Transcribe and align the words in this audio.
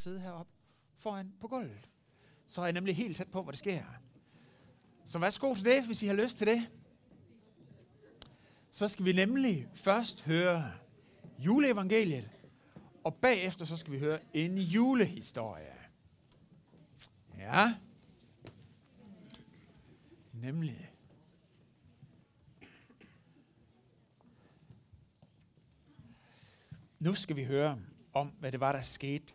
sidde 0.00 0.20
heroppe 0.20 0.52
foran 0.94 1.32
på 1.40 1.48
gulvet. 1.48 1.88
Så 2.46 2.60
er 2.60 2.64
jeg 2.64 2.72
nemlig 2.72 2.96
helt 2.96 3.16
tæt 3.16 3.28
på, 3.28 3.42
hvor 3.42 3.50
det 3.50 3.58
sker. 3.58 3.84
Så 5.06 5.18
værsgo 5.18 5.54
til 5.54 5.64
det, 5.64 5.86
hvis 5.86 6.02
I 6.02 6.06
har 6.06 6.14
lyst 6.14 6.38
til 6.38 6.46
det. 6.46 6.68
Så 8.70 8.88
skal 8.88 9.04
vi 9.04 9.12
nemlig 9.12 9.68
først 9.74 10.24
høre 10.24 10.72
juleevangeliet, 11.38 12.30
og 13.04 13.14
bagefter 13.14 13.64
så 13.64 13.76
skal 13.76 13.92
vi 13.92 13.98
høre 13.98 14.18
en 14.32 14.58
julehistorie. 14.58 15.76
Ja. 17.38 17.74
Nemlig. 20.32 20.92
Nu 27.00 27.14
skal 27.14 27.36
vi 27.36 27.44
høre 27.44 27.78
om, 28.12 28.28
hvad 28.28 28.52
det 28.52 28.60
var, 28.60 28.72
der 28.72 28.80
skete 28.80 29.34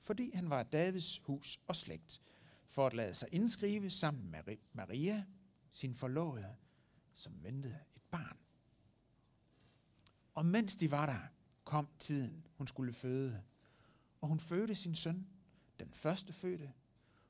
Fordi 0.00 0.30
han 0.34 0.50
var 0.50 0.62
Davids 0.62 1.18
hus 1.18 1.60
og 1.66 1.76
slægt, 1.76 2.22
for 2.66 2.86
at 2.86 2.94
lade 2.94 3.14
sig 3.14 3.28
indskrive 3.32 3.90
sammen 3.90 4.30
med 4.30 4.56
Maria, 4.72 5.24
sin 5.72 5.94
forlovede, 5.94 6.56
som 7.14 7.42
ventede 7.42 7.78
et 7.96 8.02
barn. 8.10 8.38
Og 10.34 10.46
mens 10.46 10.76
de 10.76 10.90
var 10.90 11.06
der, 11.06 11.20
kom 11.64 11.88
tiden, 11.98 12.46
hun 12.56 12.66
skulle 12.66 12.92
føde. 12.92 13.42
Og 14.20 14.28
hun 14.28 14.40
fødte 14.40 14.74
sin 14.74 14.94
søn, 14.94 15.28
den 15.80 15.92
første 15.92 16.32
fødte, 16.32 16.72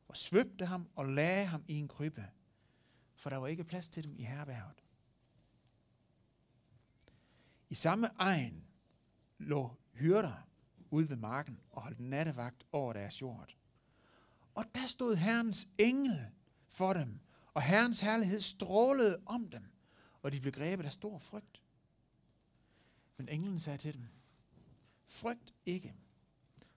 og 0.09 0.17
svøbte 0.17 0.67
ham 0.67 0.89
og 0.95 1.07
lagde 1.07 1.47
ham 1.47 1.64
i 1.67 1.75
en 1.75 1.89
krybbe, 1.89 2.31
for 3.14 3.31
der 3.31 3.37
var 3.37 3.47
ikke 3.47 3.64
plads 3.64 3.89
til 3.89 4.05
dem 4.05 4.17
i 4.17 4.23
herværvet. 4.23 4.85
I 7.69 7.75
samme 7.75 8.11
egen 8.19 8.64
lå 9.39 9.77
hyrder 9.92 10.48
ude 10.91 11.11
ved 11.11 11.17
marken 11.17 11.61
og 11.70 11.83
holdt 11.83 12.00
nattevagt 12.00 12.67
over 12.72 12.92
deres 12.92 13.22
jord. 13.22 13.56
Og 14.55 14.64
der 14.75 14.86
stod 14.86 15.17
Herrens 15.17 15.69
engel 15.78 16.27
for 16.69 16.92
dem, 16.92 17.20
og 17.55 17.62
Herrens 17.62 18.00
herlighed 18.00 18.41
strålede 18.41 19.22
om 19.27 19.50
dem, 19.50 19.64
og 20.22 20.33
de 20.33 20.41
blev 20.41 20.53
grebet 20.53 20.84
af 20.84 20.92
stor 20.92 21.19
frygt. 21.19 21.62
Men 23.17 23.28
englen 23.28 23.61
sagde 23.61 23.78
til 23.78 23.95
dem, 23.95 24.08
frygt 25.06 25.55
ikke, 25.67 25.95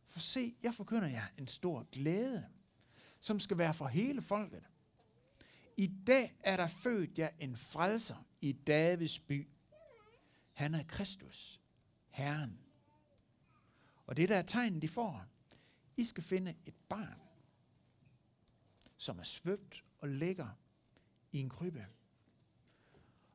for 0.06 0.20
se, 0.20 0.56
jeg 0.64 0.74
forkynder 0.74 1.08
jer 1.08 1.26
en 1.38 1.48
stor 1.48 1.88
glæde, 1.92 2.46
som 3.20 3.40
skal 3.40 3.58
være 3.58 3.74
for 3.74 3.88
hele 3.88 4.22
folket. 4.22 4.64
I 5.78 5.88
dag 6.08 6.36
er 6.40 6.58
der 6.58 6.68
født 6.68 7.18
jer 7.18 7.30
en 7.40 7.58
frelser 7.58 8.26
i 8.42 8.52
Davids 8.52 9.20
by. 9.20 9.48
Han 10.54 10.76
er 10.76 10.84
Kristus, 10.84 11.62
Herren. 12.10 12.61
Og 14.12 14.18
det 14.18 14.30
der 14.30 14.38
er 14.38 14.42
tegnen, 14.42 14.82
de 14.82 14.88
får. 14.88 15.26
I 15.98 16.04
skal 16.04 16.24
finde 16.24 16.56
et 16.66 16.74
barn, 16.90 17.22
som 18.98 19.20
er 19.20 19.24
svøbt 19.24 19.84
og 20.00 20.10
ligger 20.10 20.48
i 21.32 21.40
en 21.40 21.50
krybbe. 21.50 21.86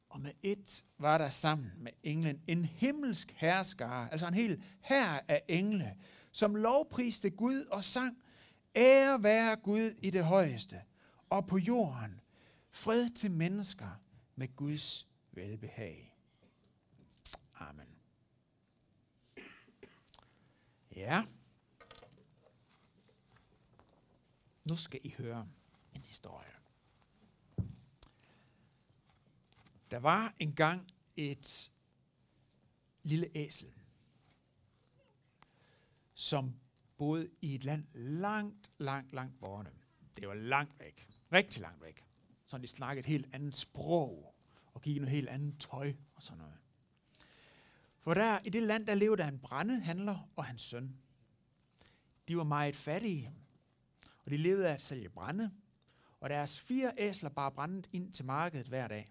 Og 0.08 0.20
med 0.20 0.32
et 0.42 0.84
var 0.98 1.18
der 1.18 1.28
sammen 1.28 1.72
med 1.76 1.92
englen 2.02 2.42
en 2.46 2.64
himmelsk 2.64 3.32
herskare, 3.36 4.12
altså 4.12 4.28
en 4.28 4.34
hel 4.34 4.64
hær 4.80 5.24
af 5.28 5.42
engle, 5.48 5.96
som 6.32 6.56
lovpriste 6.56 7.30
Gud 7.30 7.64
og 7.64 7.84
sang, 7.84 8.18
ære 8.76 9.22
være 9.22 9.56
Gud 9.56 9.94
i 10.02 10.10
det 10.10 10.24
højeste, 10.24 10.82
og 11.30 11.46
på 11.46 11.58
jorden 11.58 12.20
fred 12.70 13.08
til 13.08 13.30
mennesker 13.30 14.00
med 14.34 14.56
Guds 14.56 15.08
velbehag. 15.32 16.16
Amen. 17.54 17.85
Ja. 20.96 21.24
Nu 24.68 24.76
skal 24.76 25.00
I 25.04 25.14
høre 25.18 25.48
en 25.94 26.02
historie. 26.02 26.52
Der 29.90 29.98
var 29.98 30.34
engang 30.38 30.92
et 31.16 31.72
lille 33.02 33.30
æsel, 33.34 33.74
som 36.14 36.54
boede 36.96 37.30
i 37.40 37.54
et 37.54 37.64
land 37.64 37.86
langt, 37.94 38.70
langt, 38.78 39.12
langt 39.12 39.38
borte. 39.40 39.70
Det 40.16 40.28
var 40.28 40.34
langt 40.34 40.80
væk. 40.80 41.08
Rigtig 41.32 41.60
langt 41.60 41.82
væk. 41.82 42.04
Så 42.46 42.58
de 42.58 42.66
snakkede 42.66 43.00
et 43.00 43.06
helt 43.06 43.34
andet 43.34 43.56
sprog 43.56 44.34
og 44.74 44.82
gik 44.82 44.96
i 44.96 44.98
noget 44.98 45.14
helt 45.14 45.28
andet 45.28 45.60
tøj 45.60 45.94
og 46.14 46.22
sådan 46.22 46.38
noget. 46.38 46.58
For 48.06 48.14
der, 48.14 48.38
i 48.44 48.50
det 48.50 48.62
land, 48.62 48.86
der 48.86 48.94
levede 48.94 49.22
der 49.22 49.28
en 49.28 49.38
brændehandler 49.38 50.28
og 50.36 50.44
hans 50.44 50.62
søn. 50.62 50.96
De 52.28 52.36
var 52.36 52.44
meget 52.44 52.76
fattige, 52.76 53.32
og 54.24 54.30
de 54.30 54.36
levede 54.36 54.68
af 54.68 54.72
at 54.72 54.82
sælge 54.82 55.08
brænde, 55.08 55.52
og 56.20 56.30
deres 56.30 56.60
fire 56.60 56.92
æsler 56.98 57.30
bare 57.30 57.52
brændet 57.52 57.88
ind 57.92 58.12
til 58.12 58.24
markedet 58.24 58.66
hver 58.66 58.88
dag. 58.88 59.06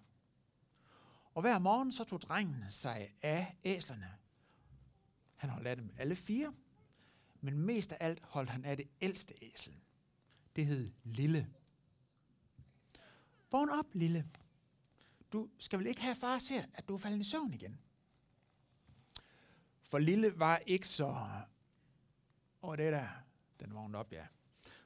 Og 1.34 1.40
hver 1.40 1.58
morgen 1.58 1.92
så 1.92 2.04
tog 2.04 2.20
drengen 2.20 2.64
sig 2.68 3.14
af 3.22 3.56
æslerne. 3.64 4.10
Han 5.36 5.50
holdt 5.50 5.66
af 5.66 5.76
dem 5.76 5.90
alle 5.98 6.16
fire, 6.16 6.54
men 7.40 7.58
mest 7.58 7.92
af 7.92 7.96
alt 8.00 8.22
holdt 8.22 8.50
han 8.50 8.64
af 8.64 8.76
det 8.76 8.88
ældste 9.00 9.34
æsel. 9.42 9.74
Det 10.56 10.66
hed 10.66 10.90
Lille. 11.04 11.50
Vågn 13.50 13.70
op, 13.70 13.86
Lille. 13.92 14.28
Du 15.32 15.48
skal 15.58 15.78
vel 15.78 15.86
ikke 15.86 16.02
have 16.02 16.16
far 16.16 16.38
ser, 16.38 16.62
at 16.74 16.88
du 16.88 16.94
er 16.94 16.98
faldet 16.98 17.20
i 17.20 17.24
søvn 17.24 17.54
igen? 17.54 17.80
For 19.96 20.00
Lille 20.00 20.38
var 20.38 20.60
ikke 20.66 20.88
så... 20.88 21.16
Og 22.62 22.78
det 22.78 22.92
der, 22.92 23.08
den 23.60 23.74
vågnede 23.74 23.98
op, 23.98 24.12
ja. 24.12 24.26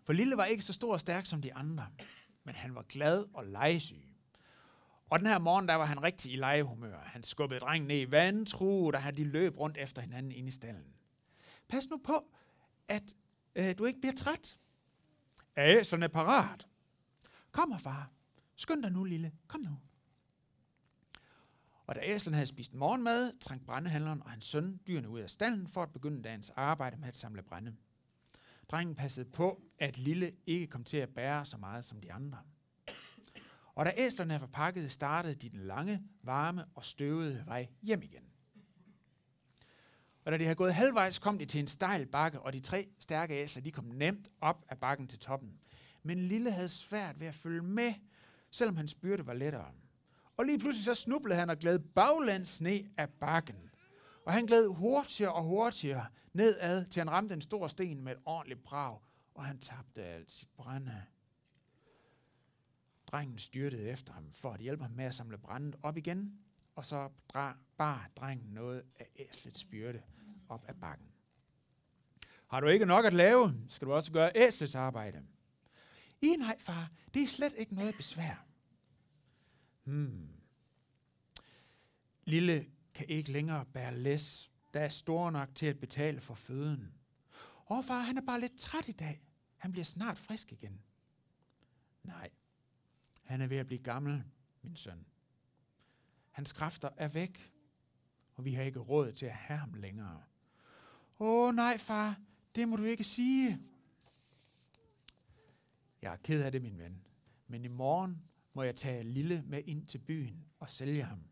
For 0.04 0.12
Lille 0.12 0.36
var 0.36 0.44
ikke 0.44 0.64
så 0.64 0.72
stor 0.72 0.92
og 0.92 1.00
stærk 1.00 1.26
som 1.26 1.42
de 1.42 1.54
andre, 1.54 1.86
men 2.44 2.54
han 2.54 2.74
var 2.74 2.82
glad 2.82 3.26
og 3.34 3.44
legesyg. 3.44 4.16
Og 5.08 5.18
den 5.18 5.26
her 5.26 5.38
morgen, 5.38 5.68
der 5.68 5.74
var 5.74 5.84
han 5.84 6.02
rigtig 6.02 6.32
i 6.32 6.36
legehumør. 6.36 6.98
Han 6.98 7.22
skubbede 7.22 7.60
drengen 7.60 7.88
ned 7.88 8.00
i 8.00 8.10
vandtru, 8.10 8.90
der 8.90 9.10
de 9.10 9.24
løb 9.24 9.58
rundt 9.58 9.76
efter 9.76 10.02
hinanden 10.02 10.32
inde 10.32 10.48
i 10.48 10.52
stallen. 10.52 10.94
Pas 11.68 11.90
nu 11.90 12.00
på, 12.04 12.32
at 12.88 13.14
øh, 13.54 13.78
du 13.78 13.84
ikke 13.84 14.00
bliver 14.00 14.14
træt. 14.14 14.56
Æserne 15.56 16.04
er 16.04 16.08
parat? 16.08 16.66
Kom 17.52 17.78
far. 17.78 18.10
Skynd 18.56 18.82
dig 18.82 18.92
nu, 18.92 19.04
lille. 19.04 19.32
Kom 19.46 19.60
nu. 19.60 19.76
Og 21.90 21.96
da 21.96 22.00
æslen 22.04 22.34
havde 22.34 22.46
spist 22.46 22.74
morgenmad, 22.74 23.32
trængte 23.40 23.66
brændehandleren 23.66 24.22
og 24.22 24.30
hans 24.30 24.44
søn 24.44 24.80
dyrene 24.86 25.08
ud 25.08 25.20
af 25.20 25.30
stallen 25.30 25.68
for 25.68 25.82
at 25.82 25.92
begynde 25.92 26.22
dagens 26.22 26.50
arbejde 26.50 26.96
med 26.96 27.08
at 27.08 27.16
samle 27.16 27.42
brænde. 27.42 27.76
Drengen 28.70 28.94
passede 28.94 29.30
på, 29.30 29.62
at 29.78 29.98
lille 29.98 30.32
ikke 30.46 30.66
kom 30.66 30.84
til 30.84 30.96
at 30.96 31.08
bære 31.08 31.44
så 31.44 31.56
meget 31.56 31.84
som 31.84 32.00
de 32.00 32.12
andre. 32.12 32.38
Og 33.74 33.86
da 33.86 33.92
æslerne 33.96 34.40
var 34.40 34.46
pakket, 34.46 34.90
startede 34.90 35.34
de 35.34 35.48
den 35.48 35.60
lange, 35.60 36.02
varme 36.22 36.64
og 36.74 36.84
støvede 36.84 37.42
vej 37.46 37.68
hjem 37.82 38.02
igen. 38.02 38.24
Og 40.24 40.32
da 40.32 40.38
de 40.38 40.44
havde 40.44 40.56
gået 40.56 40.74
halvvejs, 40.74 41.18
kom 41.18 41.38
de 41.38 41.46
til 41.46 41.60
en 41.60 41.66
stejl 41.66 42.06
bakke, 42.06 42.40
og 42.40 42.52
de 42.52 42.60
tre 42.60 42.88
stærke 42.98 43.42
æsler 43.42 43.62
de 43.62 43.72
kom 43.72 43.84
nemt 43.84 44.28
op 44.40 44.64
af 44.68 44.78
bakken 44.78 45.08
til 45.08 45.18
toppen. 45.18 45.60
Men 46.02 46.18
Lille 46.18 46.52
havde 46.52 46.68
svært 46.68 47.20
ved 47.20 47.26
at 47.26 47.34
følge 47.34 47.62
med, 47.62 47.94
selvom 48.50 48.76
hans 48.76 48.94
byrde 48.94 49.26
var 49.26 49.34
lettere. 49.34 49.72
Og 50.40 50.46
lige 50.46 50.58
pludselig 50.58 50.84
så 50.84 50.94
snublede 50.94 51.38
han 51.38 51.50
og 51.50 51.58
gled 51.58 51.78
baglands 51.78 52.60
ned 52.60 52.80
af 52.96 53.10
bakken. 53.10 53.70
Og 54.26 54.32
han 54.32 54.46
gled 54.46 54.68
hurtigere 54.68 55.32
og 55.32 55.42
hurtigere 55.42 56.06
nedad, 56.32 56.84
til 56.84 57.00
han 57.00 57.10
ramte 57.10 57.34
en 57.34 57.40
stor 57.40 57.66
sten 57.66 58.04
med 58.04 58.12
et 58.12 58.18
ordentligt 58.24 58.62
brag, 58.62 58.98
og 59.34 59.44
han 59.44 59.58
tabte 59.58 60.04
alt 60.04 60.32
sit 60.32 60.48
brænde. 60.56 61.02
Drengen 63.06 63.38
styrtede 63.38 63.88
efter 63.88 64.12
ham 64.12 64.30
for 64.30 64.52
at 64.52 64.60
hjælpe 64.60 64.82
ham 64.82 64.92
med 64.92 65.04
at 65.04 65.14
samle 65.14 65.38
brændet 65.38 65.76
op 65.82 65.96
igen, 65.96 66.38
og 66.74 66.84
så 66.86 67.10
bar 67.76 68.10
drengen 68.16 68.54
noget 68.54 68.82
af 68.98 69.06
æslets 69.16 69.64
byrde 69.64 70.02
op 70.48 70.64
ad 70.68 70.74
bakken. 70.74 71.06
Har 72.48 72.60
du 72.60 72.66
ikke 72.66 72.86
nok 72.86 73.04
at 73.04 73.12
lave, 73.12 73.54
skal 73.68 73.88
du 73.88 73.92
også 73.92 74.12
gøre 74.12 74.32
æslets 74.34 74.74
arbejde. 74.74 75.22
I 76.22 76.36
nej, 76.38 76.58
far, 76.58 76.90
det 77.14 77.22
er 77.22 77.26
slet 77.26 77.52
ikke 77.58 77.74
noget 77.74 77.94
besvær. 77.94 78.49
Hmm. 79.90 80.28
Lille 82.24 82.66
kan 82.94 83.06
ikke 83.08 83.32
længere 83.32 83.64
bære 83.64 83.96
læs, 83.96 84.50
der 84.74 84.80
er 84.80 84.88
stor 84.88 85.30
nok 85.30 85.54
til 85.54 85.66
at 85.66 85.78
betale 85.78 86.20
for 86.20 86.34
føden. 86.34 86.94
Åh, 87.70 87.84
far, 87.84 88.00
han 88.00 88.16
er 88.16 88.22
bare 88.26 88.40
lidt 88.40 88.58
træt 88.58 88.88
i 88.88 88.92
dag. 88.92 89.22
Han 89.56 89.72
bliver 89.72 89.84
snart 89.84 90.18
frisk 90.18 90.52
igen. 90.52 90.80
Nej, 92.02 92.30
han 93.22 93.40
er 93.40 93.46
ved 93.46 93.56
at 93.56 93.66
blive 93.66 93.82
gammel, 93.82 94.24
min 94.62 94.76
søn. 94.76 95.06
Hans 96.30 96.52
kræfter 96.52 96.90
er 96.96 97.08
væk, 97.08 97.52
og 98.34 98.44
vi 98.44 98.54
har 98.54 98.62
ikke 98.62 98.80
råd 98.80 99.12
til 99.12 99.26
at 99.26 99.32
have 99.32 99.58
ham 99.58 99.74
længere. 99.74 100.22
Åh 101.20 101.54
nej, 101.54 101.78
far, 101.78 102.20
det 102.54 102.68
må 102.68 102.76
du 102.76 102.82
ikke 102.82 103.04
sige. 103.04 103.60
Jeg 106.02 106.12
er 106.12 106.16
ked 106.16 106.44
af 106.44 106.52
det, 106.52 106.62
min 106.62 106.78
ven. 106.78 107.06
Men 107.46 107.64
i 107.64 107.68
morgen 107.68 108.29
må 108.60 108.64
jeg 108.64 108.76
tage 108.76 109.02
Lille 109.02 109.42
med 109.46 109.62
ind 109.66 109.86
til 109.86 109.98
byen 109.98 110.44
og 110.58 110.70
sælge 110.70 111.02
ham. 111.02 111.22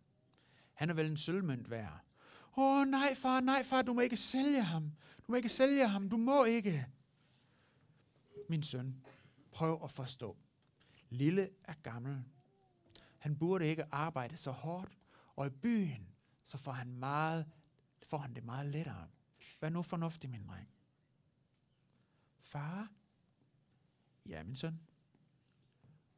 Han 0.73 0.91
er 0.91 0.95
vel 0.95 1.07
en 1.07 1.17
sølvmønt 1.17 1.71
værd. 1.71 2.05
Åh 2.57 2.87
nej, 2.87 3.15
far, 3.15 3.41
nej, 3.41 3.63
far, 3.63 3.83
du 3.83 3.93
må 3.93 4.01
ikke 4.01 4.17
sælge 4.17 4.63
ham. 4.63 4.83
Du 5.19 5.25
må 5.29 5.35
ikke 5.35 5.49
sælge 5.49 5.89
ham, 5.89 6.09
du 6.11 6.17
må 6.17 6.45
ikke. 6.45 6.87
Min 8.49 8.63
søn, 8.63 9.05
prøv 9.51 9.81
at 9.85 9.91
forstå. 9.91 10.37
Lille 11.11 11.51
er 11.65 11.75
gammel. 11.83 12.25
Han 13.19 13.39
burde 13.39 13.67
ikke 13.67 13.95
arbejde 13.95 14.37
så 14.37 14.51
hårdt, 14.51 14.99
og 15.37 15.47
i 15.47 15.51
byen, 15.51 16.09
så 16.45 16.59
får 16.59 16.73
han, 16.73 16.95
meget, 16.95 17.47
får 18.03 18.19
han 18.19 18.35
det 18.35 18.45
meget 18.45 18.67
lettere. 18.67 19.09
Vær 19.61 19.69
nu 19.69 19.83
fornuftig, 19.83 20.31
min 20.31 20.47
dreng. 20.47 20.69
Far? 22.39 22.89
Ja, 24.27 24.45
min 24.45 24.57
søn. 24.57 24.81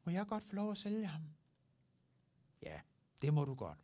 Må 0.03 0.11
jeg 0.11 0.27
godt 0.27 0.43
få 0.43 0.55
lov 0.55 0.71
at 0.71 0.77
sælge 0.77 1.05
ham? 1.05 1.21
Ja, 2.61 2.81
det 3.21 3.33
må 3.33 3.45
du 3.45 3.55
godt. 3.55 3.79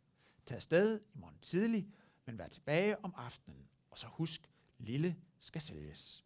Tag 0.46 0.56
afsted 0.56 1.00
i 1.14 1.18
morgen 1.18 1.38
tidlig, 1.38 1.88
men 2.26 2.38
vær 2.38 2.48
tilbage 2.48 3.04
om 3.04 3.14
aftenen. 3.16 3.68
Og 3.90 3.98
så 3.98 4.06
husk, 4.06 4.50
lille 4.78 5.16
skal 5.38 5.60
sælges. 5.60 6.24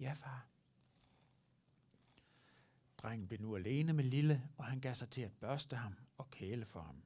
Ja, 0.00 0.12
far. 0.12 0.46
Drengen 2.98 3.28
blev 3.28 3.40
nu 3.40 3.56
alene 3.56 3.92
med 3.92 4.04
Lille, 4.04 4.48
og 4.56 4.64
han 4.64 4.80
gav 4.80 4.94
sig 4.94 5.10
til 5.10 5.20
at 5.20 5.32
børste 5.32 5.76
ham 5.76 5.94
og 6.18 6.30
kæle 6.30 6.64
for 6.64 6.80
ham. 6.80 7.02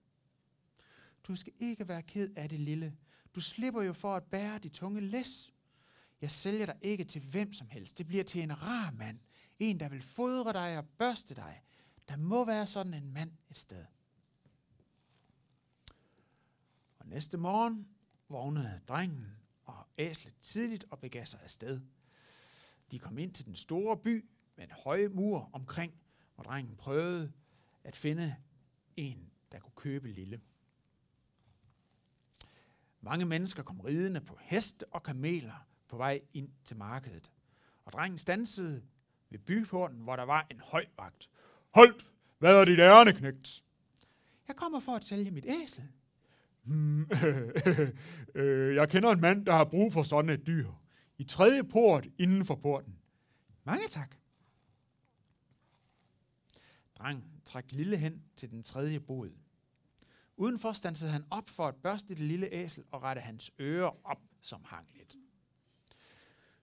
Du 1.25 1.37
skal 1.37 1.52
ikke 1.58 1.88
være 1.88 2.02
ked 2.02 2.31
af 2.37 2.48
det, 2.48 2.60
Lille. 2.60 2.96
Du 3.34 3.40
slipper 3.40 3.82
jo 3.82 3.93
for 3.93 4.16
at 4.16 4.25
bære 4.25 4.58
de 4.58 4.69
tunge 4.69 5.00
læs. 5.00 5.54
Jeg 6.20 6.31
sælger 6.31 6.66
dig 6.66 6.76
ikke 6.82 7.04
til 7.04 7.22
hvem 7.22 7.52
som 7.52 7.69
helst. 7.69 7.98
Det 7.98 8.06
bliver 8.06 8.25
til 8.25 8.43
en 8.43 8.62
rar 8.62 8.90
mand. 8.90 9.19
En, 9.58 9.81
der 9.81 9.88
vil 9.88 10.02
fodre 10.02 10.52
dig 10.52 10.78
og 10.78 10.88
børste 10.98 11.34
dig. 11.34 11.62
Der 12.08 12.17
må 12.17 12.44
være 12.44 12.67
sådan 12.67 12.94
en 12.94 13.12
mand 13.12 13.31
et 13.50 13.56
sted. 13.56 13.85
Og 16.99 17.06
næste 17.06 17.38
morgen 17.38 17.88
vågnede 18.29 18.81
drengen 18.88 19.37
og 19.64 19.87
æslet 19.99 20.35
tidligt 20.41 20.85
og 20.91 21.00
begav 21.00 21.26
sig 21.26 21.41
afsted. 21.43 21.81
De 22.91 22.99
kom 22.99 23.19
ind 23.19 23.35
til 23.35 23.47
den 23.47 23.56
store 23.56 23.97
by 23.97 24.31
med 24.56 24.64
en 24.64 24.70
høj 24.70 25.08
mur 25.08 25.50
omkring, 25.53 25.93
hvor 26.35 26.44
drengen 26.44 26.76
prøvede 26.76 27.32
at 27.85 27.97
finde 27.97 28.37
en, 28.97 29.31
der 29.53 29.58
kunne 29.58 29.76
købe 29.76 30.08
lille. 30.08 30.41
Mange 33.00 33.25
mennesker 33.25 33.62
kom 33.62 33.81
ridende 33.81 34.20
på 34.20 34.38
heste 34.41 34.87
og 34.93 35.03
kameler 35.03 35.67
på 35.88 35.97
vej 35.97 36.23
ind 36.32 36.50
til 36.64 36.76
markedet. 36.76 37.32
Og 37.85 37.93
drengen 37.93 38.19
stansede 38.19 38.85
ved 39.31 39.38
byporten, 39.38 40.00
hvor 40.00 40.17
der 40.17 40.23
var 40.23 40.47
en 40.50 40.61
høj 40.61 40.87
vagt. 40.97 41.31
Holdt! 41.76 42.06
Hvad 42.38 42.55
er 42.55 42.64
dit 42.64 42.78
ærne, 42.78 43.12
knægt? 43.12 43.64
Jeg 44.49 44.56
kommer 44.56 44.81
for 44.81 44.93
at 44.93 45.05
sælge 45.05 45.31
mit 45.31 45.46
æsel. 45.46 45.82
Hmm, 46.62 47.11
øh, 48.34 48.75
jeg 48.75 48.88
kender 48.88 49.11
en 49.11 49.20
mand, 49.20 49.46
der 49.46 49.52
har 49.52 49.64
brug 49.64 49.93
for 49.93 50.02
sådan 50.02 50.31
et 50.31 50.46
dyr. 50.46 50.70
I 51.19 51.25
tredje 51.25 51.64
port 51.64 52.06
inden 52.19 52.44
for 52.44 52.55
porten. 52.55 52.99
Mange 53.64 53.88
tak. 53.88 54.17
Drengen 56.99 57.25
trak 57.44 57.73
lille 57.73 57.96
hen 57.96 58.22
til 58.37 58.50
den 58.50 58.62
tredje 58.62 59.00
bod. 59.00 59.31
Udenfor 60.37 60.72
stansede 60.72 61.11
han 61.11 61.25
op 61.31 61.49
for 61.49 61.67
at 61.67 61.75
børste 61.76 62.08
det 62.08 62.19
lille 62.19 62.49
æsel 62.52 62.84
og 62.90 63.02
rette 63.02 63.20
hans 63.20 63.50
ører 63.61 64.06
op, 64.06 64.20
som 64.43 64.61
hang 64.64 64.87
lidt. 64.94 65.17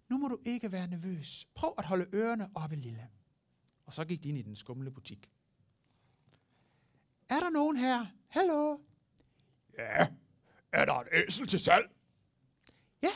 Nu 0.10 0.18
må 0.18 0.28
du 0.28 0.38
ikke 0.46 0.72
være 0.72 0.88
nervøs. 0.88 1.48
Prøv 1.56 1.74
at 1.78 1.86
holde 1.86 2.06
ørerne 2.14 2.50
oppe, 2.56 2.76
lille. 2.76 3.10
Og 3.86 3.94
så 3.94 4.06
gik 4.06 4.24
de 4.24 4.30
ind 4.30 4.38
i 4.38 4.42
den 4.42 4.56
skumle 4.56 4.92
butik. 4.92 5.30
Er 7.30 7.40
der 7.40 7.50
nogen 7.50 7.78
her? 7.78 8.06
Hallo? 8.28 8.78
Ja, 9.78 10.08
er 10.72 10.86
der 10.86 10.94
et 10.94 11.08
æsel 11.28 11.48
til 11.48 11.60
salg? 11.60 11.90
Ja, 13.02 13.12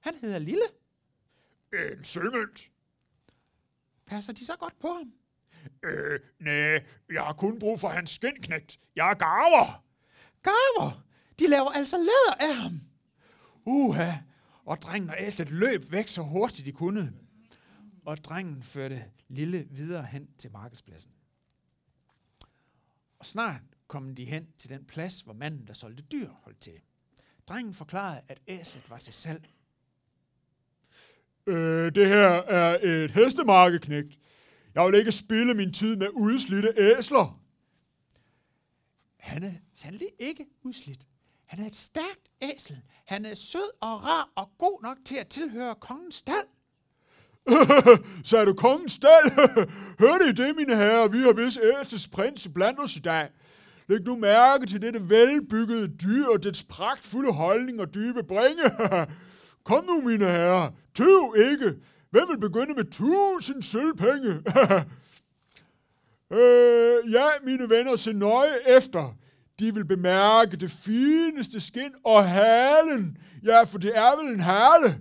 han 0.00 0.14
hedder 0.14 0.38
Lille. 0.38 0.64
En 1.72 2.04
sølvmønt? 2.04 2.70
Passer 4.06 4.32
de 4.32 4.46
så 4.46 4.56
godt 4.56 4.78
på 4.78 4.88
ham? 4.88 5.12
Øh, 5.82 6.20
nej, 6.40 6.84
jeg 7.12 7.22
har 7.22 7.32
kun 7.32 7.58
brug 7.58 7.80
for 7.80 7.88
hans 7.88 8.10
skinknægt. 8.10 8.80
Jeg 8.96 9.10
er 9.10 9.14
garver. 9.14 9.84
Garver! 10.42 11.04
De 11.38 11.48
laver 11.50 11.70
altså 11.70 11.96
læder 11.96 12.50
af 12.50 12.56
ham. 12.56 12.72
Uha, 13.66 14.12
og 14.64 14.82
drengen 14.82 15.10
og 15.10 15.16
æslet 15.18 15.50
løb 15.50 15.92
væk 15.92 16.08
så 16.08 16.22
hurtigt 16.22 16.66
de 16.66 16.72
kunne. 16.72 17.12
Og 18.06 18.16
drengen 18.16 18.62
førte 18.62 19.04
Lille 19.28 19.66
videre 19.70 20.06
hen 20.06 20.28
til 20.38 20.52
markedspladsen. 20.52 21.10
Og 23.18 23.26
snart 23.26 23.62
kom 23.86 24.14
de 24.14 24.24
hen 24.24 24.48
til 24.58 24.70
den 24.70 24.84
plads, 24.84 25.20
hvor 25.20 25.32
manden, 25.32 25.66
der 25.66 25.72
solgte 25.72 26.02
dyr, 26.02 26.28
holdt 26.28 26.60
til. 26.60 26.80
Drengen 27.48 27.74
forklarede, 27.74 28.20
at 28.28 28.40
æslet 28.48 28.90
var 28.90 28.98
til 28.98 29.14
salg. 29.14 29.50
Øh, 31.46 31.94
det 31.94 32.08
her 32.08 32.28
er 32.28 32.78
et 32.82 33.10
hestemarkedknægt. 33.10 34.18
Jeg 34.74 34.86
vil 34.86 34.94
ikke 34.94 35.12
spille 35.12 35.54
min 35.54 35.72
tid 35.72 35.96
med 35.96 36.08
udslidte 36.12 36.74
æsler. 36.76 37.40
Han 39.16 39.42
er 39.42 39.52
sandelig 39.72 40.08
ikke 40.18 40.46
udslidt. 40.62 41.08
Han 41.44 41.60
er 41.60 41.66
et 41.66 41.76
stærkt 41.76 42.30
æsel. 42.42 42.82
Han 43.04 43.24
er 43.24 43.34
sød 43.34 43.70
og 43.80 44.04
rar 44.04 44.32
og 44.34 44.50
god 44.58 44.82
nok 44.82 44.98
til 45.04 45.16
at 45.16 45.28
tilhøre 45.28 45.74
kongens 45.74 46.14
stald. 46.14 46.46
Sagde 48.24 48.46
du 48.46 48.54
kongens 48.54 48.92
stald? 48.92 49.30
Hørte 50.02 50.28
I 50.28 50.32
det, 50.32 50.56
mine 50.56 50.76
herrer? 50.76 51.08
Vi 51.08 51.18
har 51.18 51.32
vist 51.32 51.58
ærestes 51.62 52.08
prins 52.08 52.48
blandt 52.54 52.80
os 52.80 52.96
i 52.96 53.00
dag. 53.00 53.28
Læg 53.88 54.00
nu 54.00 54.16
mærke 54.16 54.66
til 54.66 54.82
dette 54.82 55.10
velbyggede 55.10 55.88
dyr 55.88 56.26
og 56.26 56.44
dets 56.44 56.62
pragtfulde 56.62 57.32
holdning 57.32 57.80
og 57.80 57.94
dybe 57.94 58.22
bringe. 58.22 58.62
Kom 59.64 59.84
nu, 59.84 60.00
mine 60.00 60.24
herrer. 60.24 60.70
Tøv 60.94 61.34
ikke. 61.50 61.74
Hvem 62.10 62.28
vil 62.28 62.40
begynde 62.40 62.74
med 62.74 62.84
tusind 62.84 63.62
sølvpenge? 63.62 64.30
øh, 66.38 67.12
ja, 67.12 67.26
mine 67.44 67.70
venner, 67.70 67.96
se 67.96 68.12
nøje 68.12 68.76
efter. 68.76 69.16
De 69.58 69.74
vil 69.74 69.84
bemærke 69.84 70.56
det 70.56 70.70
fineste 70.70 71.60
skin 71.60 71.94
og 72.04 72.28
halen. 72.28 73.16
Ja, 73.44 73.62
for 73.62 73.78
det 73.78 73.96
er 73.96 74.22
vel 74.22 74.34
en 74.34 74.40
hale. 74.40 75.00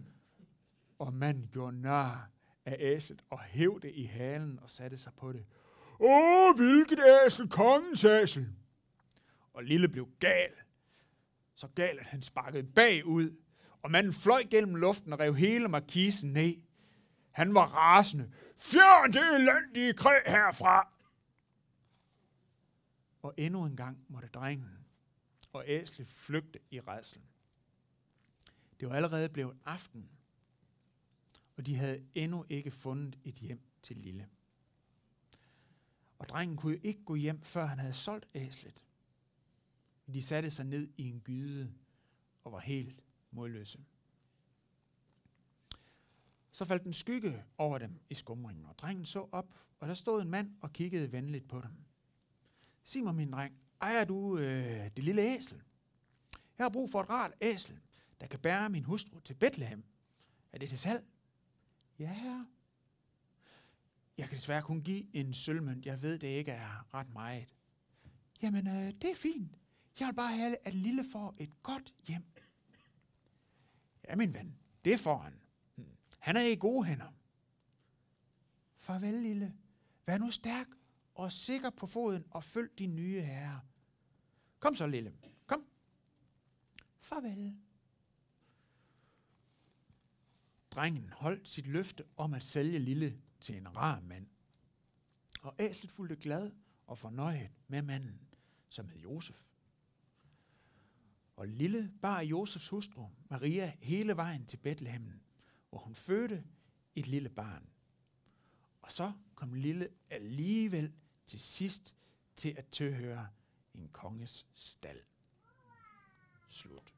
Og 0.99 1.13
manden 1.13 1.47
gjorde 1.53 1.81
nar 1.81 2.32
af 2.65 2.77
æslet 2.79 3.23
og 3.29 3.39
hæv 3.39 3.79
det 3.81 3.91
i 3.95 4.03
halen 4.03 4.59
og 4.59 4.69
satte 4.69 4.97
sig 4.97 5.13
på 5.17 5.33
det. 5.33 5.45
Åh, 5.99 6.55
hvilket 6.55 6.99
æsel, 7.25 7.49
kongens 7.49 8.03
æsel. 8.03 8.49
Og 9.53 9.63
lille 9.63 9.87
blev 9.87 10.09
gal. 10.19 10.51
Så 11.55 11.67
gal, 11.67 11.97
at 11.99 12.05
han 12.05 12.21
sparkede 12.21 12.63
bagud, 12.63 13.37
og 13.83 13.91
manden 13.91 14.13
fløj 14.13 14.43
gennem 14.51 14.75
luften 14.75 15.13
og 15.13 15.19
rev 15.19 15.35
hele 15.35 15.67
markisen 15.67 16.33
ned. 16.33 16.55
Han 17.31 17.53
var 17.53 17.65
rasende. 17.65 18.31
Fjern 18.57 19.11
det 19.11 19.35
elendige 19.35 19.93
kræ 19.93 20.19
herfra! 20.25 20.93
Og 23.21 23.33
endnu 23.37 23.65
en 23.65 23.75
gang 23.75 24.05
måtte 24.09 24.27
drengen 24.27 24.85
og 25.53 25.63
æslet 25.67 26.07
flygte 26.07 26.59
i 26.71 26.79
redselen. 26.79 27.27
Det 28.79 28.89
var 28.89 28.95
allerede 28.95 29.29
blevet 29.29 29.57
aften, 29.65 30.09
og 31.57 31.65
de 31.65 31.75
havde 31.75 32.05
endnu 32.13 32.45
ikke 32.49 32.71
fundet 32.71 33.19
et 33.23 33.35
hjem 33.35 33.61
til 33.81 33.97
Lille. 33.97 34.29
Og 36.19 36.29
drengen 36.29 36.57
kunne 36.57 36.73
jo 36.73 36.79
ikke 36.83 37.03
gå 37.03 37.15
hjem, 37.15 37.41
før 37.41 37.65
han 37.65 37.79
havde 37.79 37.93
solgt 37.93 38.27
æslet. 38.35 38.83
De 40.13 40.21
satte 40.21 40.51
sig 40.51 40.65
ned 40.65 40.89
i 40.97 41.03
en 41.09 41.21
gyde 41.21 41.73
og 42.43 42.51
var 42.51 42.59
helt 42.59 43.03
modløse. 43.31 43.79
Så 46.51 46.65
faldt 46.65 46.83
en 46.83 46.93
skygge 46.93 47.43
over 47.57 47.77
dem 47.77 47.99
i 48.09 48.13
skumringen, 48.13 48.65
og 48.65 48.77
drengen 48.77 49.05
så 49.05 49.29
op, 49.31 49.53
og 49.79 49.87
der 49.87 49.93
stod 49.93 50.21
en 50.21 50.29
mand 50.29 50.55
og 50.61 50.73
kiggede 50.73 51.11
venligt 51.11 51.49
på 51.49 51.61
dem. 51.61 51.71
Sig 52.83 53.03
mig, 53.03 53.15
min 53.15 53.31
dreng, 53.31 53.57
ejer 53.81 54.05
du 54.05 54.37
øh, 54.37 54.89
det 54.95 55.03
lille 55.03 55.21
æsel? 55.21 55.61
Jeg 56.57 56.63
har 56.63 56.69
brug 56.69 56.91
for 56.91 57.01
et 57.01 57.09
rart 57.09 57.33
æsel, 57.41 57.79
der 58.21 58.27
kan 58.27 58.39
bære 58.39 58.69
min 58.69 58.83
hustru 58.83 59.19
til 59.19 59.33
Bethlehem. 59.33 59.83
Er 60.51 60.57
det 60.57 60.69
til 60.69 60.79
salg? 60.79 61.05
Ja, 61.99 62.13
herre. 62.13 62.47
Jeg 64.17 64.27
kan 64.27 64.35
desværre 64.35 64.61
kun 64.61 64.81
give 64.81 65.15
en 65.15 65.33
sølvmønt. 65.33 65.85
Jeg 65.85 66.01
ved, 66.01 66.19
det 66.19 66.27
ikke 66.27 66.51
er 66.51 66.93
ret 66.93 67.13
meget. 67.13 67.53
Jamen, 68.41 68.67
øh, 68.67 68.93
det 69.01 69.11
er 69.11 69.15
fint. 69.15 69.57
Jeg 69.99 70.07
vil 70.07 70.13
bare 70.13 70.37
have, 70.37 70.57
at 70.63 70.73
lille 70.73 71.05
får 71.11 71.35
et 71.37 71.63
godt 71.63 71.93
hjem. 72.07 72.23
Ja, 74.09 74.15
min 74.15 74.33
ven, 74.33 74.57
det 74.85 74.99
får 74.99 75.17
han. 75.17 75.33
Hmm. 75.75 75.85
Han 76.19 76.37
er 76.37 76.41
i 76.41 76.55
gode 76.55 76.85
hænder. 76.85 77.13
Farvel, 78.75 79.13
lille. 79.13 79.53
Vær 80.05 80.17
nu 80.17 80.31
stærk 80.31 80.67
og 81.15 81.31
sikker 81.31 81.69
på 81.69 81.87
foden 81.87 82.25
og 82.31 82.43
følg 82.43 82.79
din 82.79 82.95
nye 82.95 83.21
herre. 83.21 83.61
Kom 84.59 84.75
så, 84.75 84.87
lille. 84.87 85.13
Kom. 85.47 85.65
Farvel. 86.99 87.57
Drengen 90.75 91.09
holdt 91.09 91.47
sit 91.47 91.67
løfte 91.67 92.03
om 92.17 92.33
at 92.33 92.43
sælge 92.43 92.79
lille 92.79 93.21
til 93.39 93.57
en 93.57 93.77
rar 93.77 93.99
mand. 93.99 94.27
Og 95.41 95.55
æslet 95.59 95.91
fulgte 95.91 96.15
glad 96.15 96.51
og 96.87 96.97
fornøjet 96.97 97.49
med 97.67 97.81
manden, 97.81 98.19
som 98.69 98.89
hed 98.89 99.01
Josef. 99.01 99.45
Og 101.35 101.47
lille 101.47 101.91
bar 102.01 102.21
Josefs 102.21 102.69
hustru, 102.69 103.09
Maria, 103.29 103.73
hele 103.79 104.17
vejen 104.17 104.45
til 104.45 104.57
Bethlehem, 104.57 105.11
hvor 105.69 105.79
hun 105.79 105.95
fødte 105.95 106.43
et 106.95 107.07
lille 107.07 107.29
barn. 107.29 107.69
Og 108.81 108.91
så 108.91 109.11
kom 109.35 109.53
lille 109.53 109.89
alligevel 110.09 110.93
til 111.25 111.39
sidst 111.39 111.95
til 112.35 112.55
at 112.57 112.67
tilhøre 112.67 113.27
en 113.73 113.89
konges 113.89 114.47
stald. 114.53 115.01
Slut. 116.49 116.93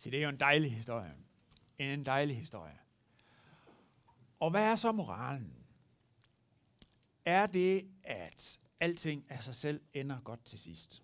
Så 0.00 0.10
det 0.10 0.18
er 0.18 0.22
jo 0.22 0.28
en 0.28 0.40
dejlig 0.40 0.74
historie. 0.74 1.14
En 1.78 2.06
dejlig 2.06 2.36
historie. 2.36 2.78
Og 4.38 4.50
hvad 4.50 4.62
er 4.62 4.76
så 4.76 4.92
moralen? 4.92 5.66
Er 7.24 7.46
det, 7.46 7.90
at 8.04 8.60
alting 8.80 9.30
af 9.30 9.42
sig 9.42 9.54
selv 9.54 9.80
ender 9.92 10.20
godt 10.20 10.44
til 10.44 10.58
sidst? 10.58 11.02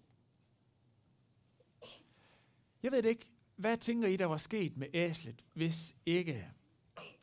Jeg 2.82 2.92
ved 2.92 3.02
det 3.02 3.08
ikke, 3.08 3.30
hvad 3.56 3.76
tænker 3.76 4.08
I, 4.08 4.16
der 4.16 4.26
var 4.26 4.36
sket 4.36 4.76
med 4.76 4.88
æslet, 4.94 5.44
hvis 5.54 5.94
ikke 6.06 6.52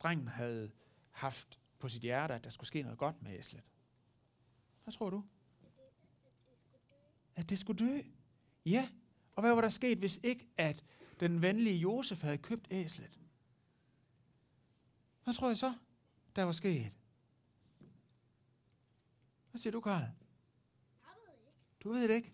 drengen 0.02 0.28
havde 0.28 0.70
haft 1.10 1.60
på 1.78 1.88
sit 1.88 2.02
hjerte, 2.02 2.34
at 2.34 2.44
der 2.44 2.50
skulle 2.50 2.68
ske 2.68 2.82
noget 2.82 2.98
godt 2.98 3.22
med 3.22 3.38
æslet? 3.38 3.72
Hvad 4.84 4.92
tror 4.92 5.10
du? 5.10 5.24
At 7.36 7.50
det 7.50 7.58
skulle 7.58 7.86
dø? 7.86 8.00
Ja. 8.66 8.88
Og 9.34 9.42
hvad 9.42 9.54
var 9.54 9.60
der 9.60 9.68
sket, 9.68 9.98
hvis 9.98 10.20
ikke 10.22 10.48
at 10.56 10.84
den 11.20 11.42
venlige 11.42 11.76
Josef 11.76 12.22
havde 12.22 12.38
købt 12.38 12.66
æslet? 12.70 13.20
Hvad 15.24 15.34
tror 15.34 15.48
jeg 15.48 15.58
så, 15.58 15.74
der 16.36 16.42
var 16.42 16.52
sket? 16.52 16.98
Hvad 19.50 19.58
siger 19.58 19.72
du, 19.72 19.80
Karl? 19.80 20.02
Jeg 20.02 20.10
ved 21.26 21.34
ikke. 21.34 21.80
Du 21.84 21.92
ved 21.92 22.08
det 22.08 22.14
ikke? 22.14 22.32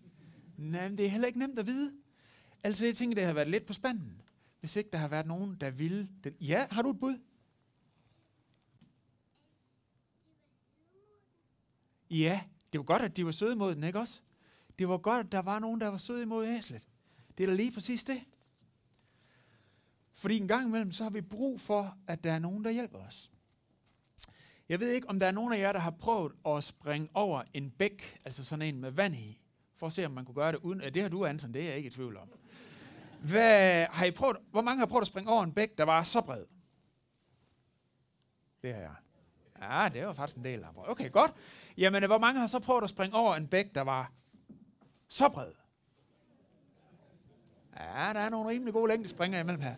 Nej, 0.57 0.89
men 0.89 0.97
det 0.97 1.05
er 1.05 1.09
heller 1.09 1.27
ikke 1.27 1.39
nemt 1.39 1.59
at 1.59 1.65
vide. 1.65 1.93
Altså, 2.63 2.85
jeg 2.85 2.95
tænker, 2.95 3.15
det 3.15 3.23
har 3.23 3.33
været 3.33 3.47
lidt 3.47 3.65
på 3.65 3.73
spanden, 3.73 4.21
hvis 4.59 4.75
ikke 4.75 4.89
der 4.89 4.97
har 4.97 5.07
været 5.07 5.25
nogen, 5.25 5.55
der 5.55 5.71
ville 5.71 6.09
den. 6.23 6.35
Ja, 6.41 6.67
har 6.71 6.81
du 6.81 6.89
et 6.89 6.99
bud? 6.99 7.19
Ja, 12.09 12.41
det 12.73 12.79
var 12.79 12.85
godt, 12.85 13.01
at 13.01 13.17
de 13.17 13.25
var 13.25 13.31
søde 13.31 13.55
mod 13.55 13.75
den, 13.75 13.83
ikke 13.83 13.99
også? 13.99 14.21
Det 14.79 14.89
var 14.89 14.97
godt, 14.97 15.25
at 15.25 15.31
der 15.31 15.39
var 15.39 15.59
nogen, 15.59 15.81
der 15.81 15.87
var 15.87 15.97
søde 15.97 16.21
imod 16.21 16.47
æslet. 16.47 16.87
Det 17.41 17.47
er 17.47 17.51
da 17.51 17.57
lige 17.57 17.71
præcis 17.71 18.03
det. 18.03 18.23
Fordi 20.13 20.37
en 20.37 20.47
gang 20.47 20.67
imellem, 20.67 20.91
så 20.91 21.03
har 21.03 21.09
vi 21.09 21.21
brug 21.21 21.59
for, 21.59 21.97
at 22.07 22.23
der 22.23 22.31
er 22.31 22.39
nogen, 22.39 22.63
der 22.63 22.71
hjælper 22.71 22.99
os. 22.99 23.31
Jeg 24.69 24.79
ved 24.79 24.91
ikke, 24.91 25.09
om 25.09 25.19
der 25.19 25.27
er 25.27 25.31
nogen 25.31 25.53
af 25.53 25.59
jer, 25.59 25.71
der 25.71 25.79
har 25.79 25.91
prøvet 25.91 26.31
at 26.45 26.63
springe 26.63 27.09
over 27.13 27.43
en 27.53 27.71
bæk, 27.71 28.19
altså 28.25 28.43
sådan 28.43 28.61
en 28.61 28.79
med 28.79 28.91
vand 28.91 29.15
i, 29.15 29.41
for 29.75 29.87
at 29.87 29.93
se, 29.93 30.05
om 30.05 30.11
man 30.11 30.25
kunne 30.25 30.35
gøre 30.35 30.51
det 30.51 30.57
uden... 30.57 30.93
Det 30.93 31.01
har 31.01 31.09
du, 31.09 31.25
Anton, 31.25 31.53
det 31.53 31.61
er 31.61 31.65
jeg 31.65 31.77
ikke 31.77 31.87
i 31.87 31.91
tvivl 31.91 32.17
om. 32.17 32.29
Hvad, 33.21 33.85
har 33.85 34.05
I 34.05 34.11
prøvet, 34.11 34.37
hvor 34.51 34.61
mange 34.61 34.79
har 34.79 34.85
prøvet 34.85 35.01
at 35.01 35.07
springe 35.07 35.31
over 35.31 35.43
en 35.43 35.53
bæk, 35.53 35.77
der 35.77 35.83
var 35.83 36.03
så 36.03 36.21
bred? 36.21 36.45
Det 38.61 38.73
har 38.73 38.81
jeg. 38.81 38.95
Ja, 39.61 39.89
det 39.99 40.07
var 40.07 40.13
faktisk 40.13 40.37
en 40.37 40.43
del 40.43 40.63
af 40.63 40.69
Okay, 40.75 41.11
godt. 41.11 41.33
Jamen, 41.77 42.05
hvor 42.05 42.17
mange 42.17 42.39
har 42.39 42.47
så 42.47 42.59
prøvet 42.59 42.83
at 42.83 42.89
springe 42.89 43.15
over 43.17 43.35
en 43.35 43.47
bæk, 43.47 43.75
der 43.75 43.81
var 43.81 44.11
så 45.07 45.29
bred? 45.29 45.60
Ja, 47.79 48.13
der 48.13 48.19
er 48.19 48.29
nogle 48.29 48.49
rimelig 48.49 48.73
gode 48.73 48.91
længdespringer 48.91 49.39
imellem 49.39 49.61
her. 49.61 49.75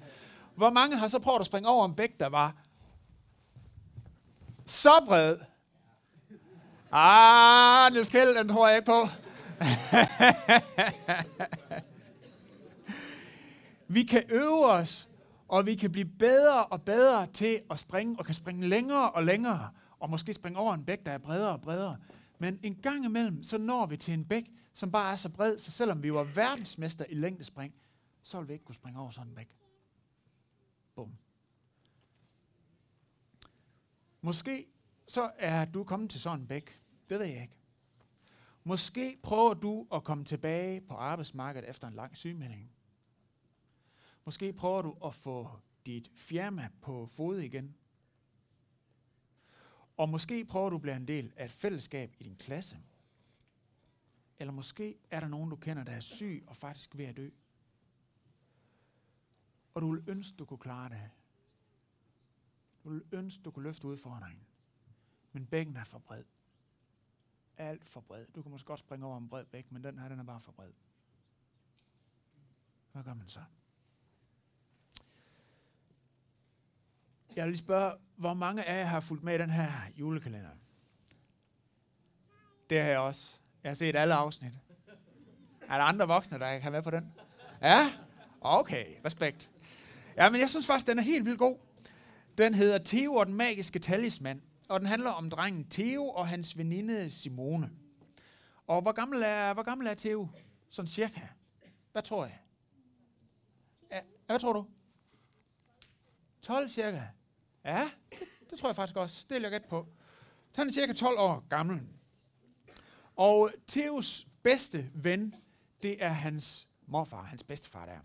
Hvor 0.55 0.69
mange 0.69 0.97
har 0.97 1.07
så 1.07 1.19
prøvet 1.19 1.39
at 1.39 1.45
springe 1.45 1.69
over 1.69 1.85
en 1.85 1.95
bæk, 1.95 2.19
der 2.19 2.29
var 2.29 2.55
så 4.65 5.03
bred? 5.07 5.37
Ah, 6.91 7.93
Niels 7.93 8.09
Kjeld, 8.09 8.37
den 8.37 8.47
tror 8.47 8.67
jeg 8.67 8.77
ikke 8.77 8.85
på. 8.85 9.07
vi 13.95 14.03
kan 14.03 14.23
øve 14.29 14.65
os, 14.65 15.07
og 15.47 15.65
vi 15.65 15.75
kan 15.75 15.91
blive 15.91 16.09
bedre 16.19 16.65
og 16.65 16.81
bedre 16.81 17.27
til 17.27 17.61
at 17.71 17.79
springe, 17.79 18.15
og 18.19 18.25
kan 18.25 18.35
springe 18.35 18.67
længere 18.67 19.09
og 19.09 19.23
længere, 19.23 19.69
og 19.99 20.09
måske 20.09 20.33
springe 20.33 20.59
over 20.59 20.73
en 20.73 20.83
bæk, 20.83 21.05
der 21.05 21.11
er 21.11 21.17
bredere 21.17 21.51
og 21.51 21.61
bredere. 21.61 21.97
Men 22.39 22.59
en 22.63 22.75
gang 22.75 23.05
imellem, 23.05 23.43
så 23.43 23.57
når 23.57 23.85
vi 23.85 23.97
til 23.97 24.13
en 24.13 24.25
bæk, 24.25 24.43
som 24.73 24.91
bare 24.91 25.11
er 25.11 25.15
så 25.15 25.29
bred, 25.29 25.59
så 25.59 25.71
selvom 25.71 26.03
vi 26.03 26.13
var 26.13 26.23
verdensmester 26.23 27.05
i 27.09 27.15
længdespring, 27.15 27.73
så 28.23 28.39
vil 28.39 28.47
vi 28.47 28.53
ikke 28.53 28.65
kunne 28.65 28.75
springe 28.75 28.99
over 28.99 29.11
sådan 29.11 29.37
en. 29.37 29.47
Bum. 30.95 31.17
Måske 34.21 34.65
så 35.07 35.31
er 35.37 35.65
du 35.65 35.83
kommet 35.83 36.09
til 36.09 36.21
sådan 36.21 36.39
en 36.39 36.47
bæk. 36.47 36.79
Det 37.09 37.19
ved 37.19 37.25
jeg 37.25 37.41
ikke. 37.41 37.57
Måske 38.63 39.19
prøver 39.23 39.53
du 39.53 39.87
at 39.93 40.03
komme 40.03 40.25
tilbage 40.25 40.81
på 40.81 40.93
arbejdsmarkedet 40.93 41.69
efter 41.69 41.87
en 41.87 41.93
lang 41.93 42.17
sygemelding. 42.17 42.71
Måske 44.25 44.53
prøver 44.53 44.81
du 44.81 44.97
at 45.05 45.13
få 45.13 45.49
dit 45.85 46.11
firma 46.15 46.69
på 46.81 47.05
fod 47.05 47.39
igen. 47.39 47.75
Og 49.97 50.09
måske 50.09 50.45
prøver 50.45 50.69
du 50.69 50.75
at 50.75 50.81
blive 50.81 50.95
en 50.95 51.07
del 51.07 51.33
af 51.35 51.45
et 51.45 51.51
fællesskab 51.51 52.15
i 52.17 52.23
din 52.23 52.35
klasse. 52.35 52.77
Eller 54.39 54.53
måske 54.53 54.95
er 55.11 55.19
der 55.19 55.27
nogen, 55.27 55.49
du 55.49 55.55
kender, 55.55 55.83
der 55.83 55.91
er 55.91 55.99
syg 55.99 56.43
og 56.47 56.55
faktisk 56.55 56.97
ved 56.97 57.05
at 57.05 57.17
dø. 57.17 57.29
Og 59.73 59.81
du 59.81 59.91
vil 59.91 60.03
ønske, 60.07 60.37
du 60.37 60.45
kunne 60.45 60.59
klare 60.59 60.89
det. 60.89 61.09
Du 62.83 62.89
vil 62.89 63.03
ønske, 63.11 63.43
du 63.43 63.51
kunne 63.51 63.63
løfte 63.63 63.87
udfordringen. 63.87 64.45
Men 65.31 65.45
bækken 65.45 65.77
er 65.77 65.83
for 65.83 65.99
bred. 65.99 66.23
Alt 67.57 67.87
for 67.87 68.01
bred. 68.01 68.25
Du 68.35 68.41
kan 68.41 68.51
måske 68.51 68.67
godt 68.67 68.79
springe 68.79 69.05
over 69.05 69.17
en 69.17 69.29
bred 69.29 69.45
bæk, 69.45 69.71
men 69.71 69.83
den 69.83 69.99
her, 69.99 70.09
den 70.09 70.19
er 70.19 70.23
bare 70.23 70.39
for 70.39 70.51
bred. 70.51 70.71
Hvad 72.91 73.03
gør 73.03 73.13
man 73.13 73.27
så? 73.27 73.43
Jeg 77.35 77.43
vil 77.43 77.51
lige 77.51 77.61
spørge, 77.61 77.97
hvor 78.15 78.33
mange 78.33 78.63
af 78.63 78.79
jer 78.79 78.85
har 78.85 78.99
fulgt 78.99 79.23
med 79.23 79.35
i 79.35 79.37
den 79.37 79.49
her 79.49 79.71
julekalender? 79.97 80.49
Det 82.69 82.81
har 82.81 82.89
jeg 82.89 82.99
også. 82.99 83.39
Jeg 83.63 83.69
har 83.69 83.75
set 83.75 83.95
alle 83.95 84.13
afsnit. 84.13 84.59
Er 85.61 85.77
der 85.77 85.83
andre 85.83 86.07
voksne, 86.07 86.39
der 86.39 86.59
kan 86.59 86.71
med 86.71 86.81
på 86.81 86.91
den? 86.91 87.13
Ja? 87.61 87.93
Okay, 88.41 88.85
respekt. 89.05 89.52
Ja, 90.17 90.29
men 90.29 90.41
jeg 90.41 90.49
synes 90.49 90.65
faktisk, 90.65 90.87
den 90.87 90.99
er 90.99 91.03
helt 91.03 91.25
vildt 91.25 91.39
god. 91.39 91.57
Den 92.37 92.53
hedder 92.53 92.79
Theo 92.85 93.13
og 93.13 93.25
den 93.25 93.35
magiske 93.35 93.79
talisman, 93.79 94.41
og 94.69 94.79
den 94.79 94.87
handler 94.87 95.09
om 95.09 95.29
drengen 95.29 95.69
Theo 95.69 96.07
og 96.09 96.27
hans 96.27 96.57
veninde 96.57 97.11
Simone. 97.11 97.69
Og 98.67 98.81
hvor 98.81 98.91
gammel 98.91 99.21
er, 99.25 99.53
hvor 99.53 99.63
gammel 99.63 99.87
er 99.87 99.93
Theo? 99.93 100.27
Sådan 100.69 100.87
cirka. 100.87 101.21
Hvad 101.91 102.03
tror 102.03 102.25
jeg? 102.25 102.39
Ja, 103.91 103.99
hvad 104.25 104.39
tror 104.39 104.53
du? 104.53 104.65
12 106.41 106.69
cirka. 106.69 107.01
Ja, 107.65 107.89
det, 108.09 108.27
det 108.49 108.59
tror 108.59 108.69
jeg 108.69 108.75
faktisk 108.75 108.97
også. 108.97 109.25
Det 109.29 109.35
vil 109.35 109.41
jeg 109.41 109.51
gætte 109.51 109.67
på. 109.67 109.87
Han 110.55 110.67
er 110.67 110.71
cirka 110.71 110.93
12 110.93 111.19
år 111.19 111.47
gammel. 111.49 111.81
Og 113.15 113.51
Theos 113.67 114.27
bedste 114.43 114.89
ven, 114.93 115.35
det 115.83 116.03
er 116.03 116.09
hans 116.09 116.67
morfar, 116.87 117.23
hans 117.23 117.43
bedstefar 117.43 117.85
der. 117.85 117.99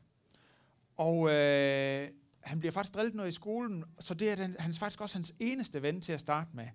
Og 0.99 1.31
øh, 1.31 2.09
han 2.41 2.59
bliver 2.59 2.73
faktisk 2.73 2.95
drillet 2.95 3.15
noget 3.15 3.29
i 3.29 3.35
skolen, 3.35 3.85
så 4.01 4.15
det 4.15 4.31
er 4.31 4.37
den, 4.37 4.57
han 4.59 4.71
er 4.71 4.75
faktisk 4.75 5.01
også 5.01 5.17
hans 5.17 5.35
eneste 5.41 5.83
ven 5.83 6.01
til 6.01 6.13
at 6.13 6.21
starte 6.21 6.51
med. 6.53 6.69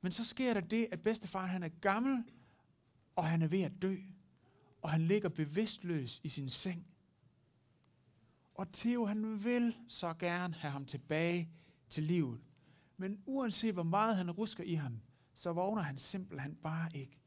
Men 0.00 0.12
så 0.12 0.24
sker 0.24 0.54
der 0.54 0.60
det, 0.60 0.88
at 0.92 1.02
bedstefar 1.02 1.46
han 1.46 1.62
er 1.62 1.68
gammel, 1.68 2.24
og 3.16 3.24
han 3.24 3.42
er 3.42 3.48
ved 3.48 3.62
at 3.62 3.72
dø. 3.82 3.96
Og 4.82 4.90
han 4.90 5.00
ligger 5.00 5.28
bevidstløs 5.28 6.20
i 6.24 6.28
sin 6.28 6.48
seng. 6.48 6.86
Og 8.54 8.72
Theo 8.72 9.06
han 9.06 9.44
vil 9.44 9.76
så 9.88 10.14
gerne 10.14 10.54
have 10.54 10.72
ham 10.72 10.84
tilbage 10.84 11.50
til 11.88 12.02
livet. 12.02 12.40
Men 12.96 13.22
uanset 13.26 13.74
hvor 13.74 13.82
meget 13.82 14.16
han 14.16 14.30
rusker 14.30 14.64
i 14.64 14.74
ham, 14.74 15.00
så 15.34 15.52
vågner 15.52 15.82
han 15.82 15.98
simpelthen 15.98 16.54
bare 16.54 16.90
ikke. 16.94 17.18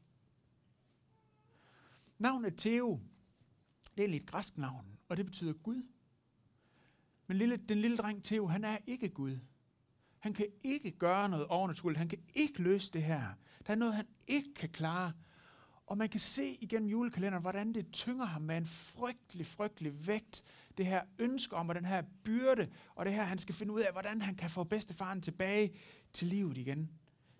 Navnet 2.18 2.56
Theo, 2.56 3.00
det 3.96 4.04
er 4.04 4.08
lidt 4.08 4.26
græsk 4.26 4.58
navn, 4.58 4.86
og 5.08 5.16
det 5.16 5.26
betyder 5.26 5.52
Gud. 5.52 5.82
Men 7.26 7.36
lille, 7.36 7.56
den 7.56 7.78
lille 7.78 7.96
dreng 7.96 8.24
Theo, 8.24 8.46
han 8.46 8.64
er 8.64 8.78
ikke 8.86 9.08
Gud. 9.08 9.38
Han 10.18 10.34
kan 10.34 10.46
ikke 10.64 10.90
gøre 10.90 11.28
noget 11.28 11.46
overnaturligt. 11.46 11.98
Han 11.98 12.08
kan 12.08 12.18
ikke 12.34 12.62
løse 12.62 12.92
det 12.92 13.02
her. 13.02 13.34
Der 13.66 13.72
er 13.72 13.76
noget, 13.76 13.94
han 13.94 14.06
ikke 14.26 14.54
kan 14.54 14.68
klare. 14.68 15.12
Og 15.86 15.98
man 15.98 16.08
kan 16.08 16.20
se 16.20 16.56
igennem 16.60 16.88
julekalenderen, 16.88 17.42
hvordan 17.42 17.72
det 17.74 17.92
tynger 17.92 18.24
ham 18.24 18.42
med 18.42 18.56
en 18.56 18.66
frygtelig, 18.66 19.46
frygtelig 19.46 20.06
vægt. 20.06 20.44
Det 20.78 20.86
her 20.86 21.02
ønske 21.18 21.56
om, 21.56 21.68
og 21.68 21.74
den 21.74 21.84
her 21.84 22.02
byrde, 22.24 22.68
og 22.94 23.06
det 23.06 23.14
her, 23.14 23.22
han 23.22 23.38
skal 23.38 23.54
finde 23.54 23.72
ud 23.72 23.80
af, 23.80 23.92
hvordan 23.92 24.22
han 24.22 24.34
kan 24.34 24.50
få 24.50 24.64
bedstefaren 24.64 25.22
tilbage 25.22 25.74
til 26.12 26.28
livet 26.28 26.58
igen. 26.58 26.90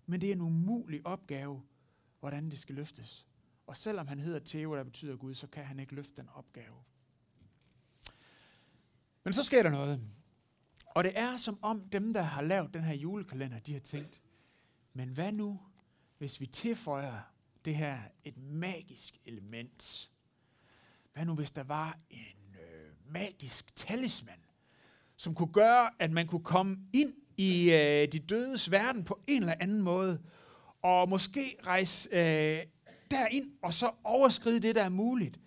Men 0.06 0.20
det 0.20 0.28
er 0.28 0.34
en 0.34 0.40
umulig 0.40 1.06
opgave, 1.06 1.62
hvordan 2.20 2.50
det 2.50 2.58
skal 2.58 2.74
løftes. 2.74 3.26
Og 3.66 3.76
selvom 3.76 4.06
han 4.06 4.18
hedder 4.18 4.40
Theo, 4.44 4.76
der 4.76 4.84
betyder 4.84 5.16
Gud, 5.16 5.34
så 5.34 5.46
kan 5.46 5.64
han 5.64 5.80
ikke 5.80 5.94
løfte 5.94 6.16
den 6.16 6.28
opgave. 6.34 6.76
Men 9.24 9.32
så 9.32 9.42
sker 9.42 9.62
der 9.62 9.70
noget. 9.70 10.00
Og 10.86 11.04
det 11.04 11.12
er 11.14 11.36
som 11.36 11.58
om 11.62 11.80
dem, 11.80 12.12
der 12.12 12.22
har 12.22 12.42
lavet 12.42 12.74
den 12.74 12.84
her 12.84 12.94
julekalender, 12.94 13.58
de 13.58 13.72
har 13.72 13.80
tænkt, 13.80 14.20
men 14.92 15.08
hvad 15.08 15.32
nu, 15.32 15.60
hvis 16.18 16.40
vi 16.40 16.46
tilføjer 16.46 17.20
det 17.64 17.76
her 17.76 17.98
et 18.24 18.38
magisk 18.38 19.14
element? 19.24 20.10
Hvad 21.12 21.24
nu, 21.24 21.34
hvis 21.34 21.50
der 21.50 21.64
var 21.64 21.98
en 22.10 22.56
øh, 22.60 23.12
magisk 23.12 23.76
talisman, 23.76 24.44
som 25.16 25.34
kunne 25.34 25.52
gøre, 25.52 25.90
at 25.98 26.10
man 26.10 26.26
kunne 26.26 26.44
komme 26.44 26.78
ind 26.92 27.14
i 27.36 27.72
øh, 27.72 28.12
de 28.12 28.18
dødes 28.18 28.70
verden 28.70 29.04
på 29.04 29.20
en 29.26 29.42
eller 29.42 29.54
anden 29.60 29.82
måde, 29.82 30.22
og 30.82 31.08
måske 31.08 31.56
rejse 31.66 32.08
øh, 32.12 32.66
derind 33.12 33.52
og 33.62 33.74
så 33.74 33.90
overskride 34.04 34.60
det, 34.60 34.74
der 34.74 34.84
er 34.84 34.88
muligt. 34.88 35.40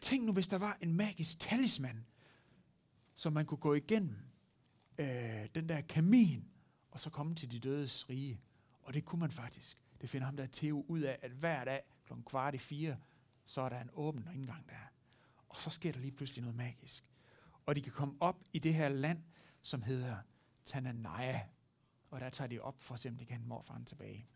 Tænk 0.00 0.24
nu, 0.24 0.32
hvis 0.32 0.48
der 0.48 0.58
var 0.58 0.78
en 0.80 0.92
magisk 0.92 1.40
talisman, 1.40 2.06
som 3.14 3.32
man 3.32 3.46
kunne 3.46 3.58
gå 3.58 3.74
igennem 3.74 4.16
øh, 4.98 5.48
den 5.54 5.68
der 5.68 5.80
kamin, 5.80 6.44
og 6.90 7.00
så 7.00 7.10
komme 7.10 7.34
til 7.34 7.50
de 7.50 7.58
dødes 7.58 8.10
rige. 8.10 8.40
Og 8.82 8.94
det 8.94 9.04
kunne 9.04 9.20
man 9.20 9.30
faktisk. 9.30 9.82
Det 10.00 10.08
finder 10.08 10.26
ham 10.26 10.36
der 10.36 10.46
Theo 10.52 10.84
ud 10.88 11.00
af, 11.00 11.18
at 11.22 11.30
hver 11.30 11.64
dag 11.64 11.80
kl. 12.06 12.12
kvart 12.26 12.54
i 12.54 12.58
fire, 12.58 12.96
så 13.46 13.60
er 13.60 13.68
der 13.68 13.80
en 13.80 13.90
åben 13.92 14.28
indgang 14.34 14.68
der. 14.68 14.92
Og 15.48 15.56
så 15.60 15.70
sker 15.70 15.92
der 15.92 16.00
lige 16.00 16.12
pludselig 16.12 16.42
noget 16.42 16.56
magisk. 16.56 17.04
Og 17.66 17.76
de 17.76 17.82
kan 17.82 17.92
komme 17.92 18.14
op 18.20 18.44
i 18.52 18.58
det 18.58 18.74
her 18.74 18.88
land, 18.88 19.22
som 19.62 19.82
hedder 19.82 20.16
Tananaya. 20.64 21.40
Og 22.10 22.20
der 22.20 22.30
tager 22.30 22.48
de 22.48 22.60
op 22.60 22.82
for 22.82 22.94
at 22.94 23.00
se, 23.00 23.08
om 23.08 23.16
de 23.16 23.24
kan 23.24 23.44
morfaren 23.46 23.84
tilbage. 23.84 24.28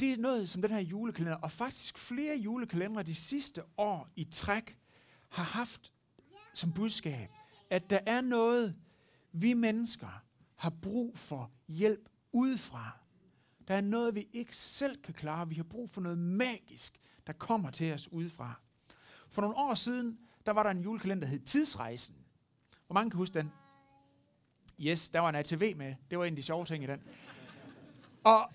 Det 0.00 0.12
er 0.12 0.16
noget 0.16 0.48
som 0.48 0.62
den 0.62 0.70
her 0.70 0.80
julekalender, 0.80 1.36
og 1.38 1.50
faktisk 1.50 1.98
flere 1.98 2.36
julekalendere 2.36 3.02
de 3.02 3.14
sidste 3.14 3.62
år 3.76 4.08
i 4.16 4.24
træk, 4.24 4.76
har 5.30 5.42
haft 5.42 5.92
som 6.54 6.72
budskab, 6.72 7.28
at 7.70 7.90
der 7.90 7.98
er 8.06 8.20
noget, 8.20 8.76
vi 9.32 9.52
mennesker 9.52 10.22
har 10.56 10.70
brug 10.82 11.18
for 11.18 11.50
hjælp 11.68 12.08
udefra. 12.32 12.98
Der 13.68 13.74
er 13.74 13.80
noget, 13.80 14.14
vi 14.14 14.28
ikke 14.32 14.56
selv 14.56 15.02
kan 15.02 15.14
klare. 15.14 15.48
Vi 15.48 15.54
har 15.54 15.62
brug 15.62 15.90
for 15.90 16.00
noget 16.00 16.18
magisk, 16.18 17.00
der 17.26 17.32
kommer 17.32 17.70
til 17.70 17.92
os 17.92 18.12
udefra. 18.12 18.60
For 19.28 19.42
nogle 19.42 19.56
år 19.56 19.74
siden, 19.74 20.18
der 20.46 20.52
var 20.52 20.62
der 20.62 20.70
en 20.70 20.80
julekalender, 20.80 21.26
der 21.26 21.30
hed 21.30 21.40
Tidsrejsen. 21.40 22.16
Hvor 22.86 22.94
mange 22.94 23.10
kan 23.10 23.18
huske 23.18 23.34
den? 23.34 23.52
Yes, 24.80 25.08
der 25.08 25.20
var 25.20 25.28
en 25.28 25.34
ATV 25.34 25.76
med. 25.76 25.94
Det 26.10 26.18
var 26.18 26.24
en 26.24 26.32
af 26.32 26.36
de 26.36 26.42
sjove 26.42 26.64
ting 26.64 26.84
i 26.84 26.86
den. 26.86 27.00
Og 28.24 28.52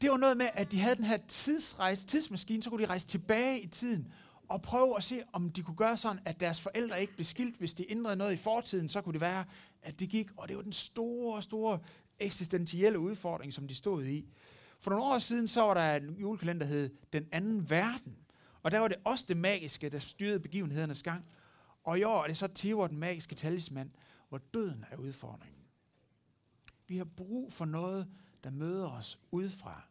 det 0.00 0.10
var 0.10 0.16
noget 0.16 0.36
med, 0.36 0.48
at 0.54 0.72
de 0.72 0.80
havde 0.80 0.96
den 0.96 1.04
her 1.04 1.18
tidsrejse, 1.28 2.06
tidsmaskine, 2.06 2.62
så 2.62 2.70
kunne 2.70 2.82
de 2.82 2.88
rejse 2.88 3.06
tilbage 3.06 3.60
i 3.60 3.66
tiden 3.66 4.12
og 4.48 4.62
prøve 4.62 4.96
at 4.96 5.02
se, 5.02 5.22
om 5.32 5.50
de 5.50 5.62
kunne 5.62 5.76
gøre 5.76 5.96
sådan, 5.96 6.20
at 6.24 6.40
deres 6.40 6.60
forældre 6.60 7.00
ikke 7.00 7.14
blev 7.14 7.24
skilt. 7.24 7.56
Hvis 7.56 7.74
de 7.74 7.90
ændrede 7.90 8.16
noget 8.16 8.32
i 8.32 8.36
fortiden, 8.36 8.88
så 8.88 9.00
kunne 9.00 9.12
det 9.12 9.20
være, 9.20 9.44
at 9.82 10.00
det 10.00 10.08
gik. 10.08 10.30
Og 10.36 10.48
det 10.48 10.56
var 10.56 10.62
den 10.62 10.72
store, 10.72 11.42
store 11.42 11.78
eksistentielle 12.18 12.98
udfordring, 12.98 13.52
som 13.52 13.68
de 13.68 13.74
stod 13.74 14.04
i. 14.04 14.28
For 14.80 14.90
nogle 14.90 15.04
år 15.04 15.18
siden, 15.18 15.48
så 15.48 15.60
var 15.60 15.74
der 15.74 15.96
en 15.96 16.16
julekalender, 16.20 16.66
der 16.66 16.72
hed 16.72 16.90
Den 17.12 17.26
anden 17.32 17.70
verden. 17.70 18.16
Og 18.62 18.70
der 18.70 18.78
var 18.78 18.88
det 18.88 18.96
også 19.04 19.24
det 19.28 19.36
magiske, 19.36 19.88
der 19.88 19.98
styrede 19.98 20.40
begivenhedernes 20.40 21.02
gang. 21.02 21.26
Og 21.84 21.98
i 21.98 22.02
år 22.02 22.22
er 22.22 22.26
det 22.26 22.36
så 22.36 22.48
Theo, 22.54 22.86
den 22.86 22.98
magiske 22.98 23.34
talisman, 23.34 23.92
hvor 24.28 24.38
døden 24.54 24.84
er 24.90 24.96
udfordringen. 24.96 25.62
Vi 26.88 26.96
har 26.96 27.04
brug 27.04 27.52
for 27.52 27.64
noget, 27.64 28.08
der 28.44 28.50
møder 28.50 28.90
os 28.90 29.18
udefra. 29.30 29.88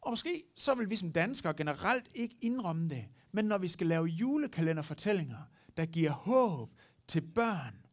Og 0.00 0.12
måske 0.12 0.42
så 0.56 0.74
vil 0.74 0.90
vi 0.90 0.96
som 0.96 1.12
danskere 1.12 1.54
generelt 1.54 2.10
ikke 2.14 2.36
indrømme 2.40 2.88
det, 2.88 3.04
men 3.32 3.44
når 3.44 3.58
vi 3.58 3.68
skal 3.68 3.86
lave 3.86 4.06
julekalenderfortællinger, 4.06 5.38
der 5.76 5.86
giver 5.86 6.10
håb 6.10 6.70
til 7.08 7.20
børn, 7.20 7.86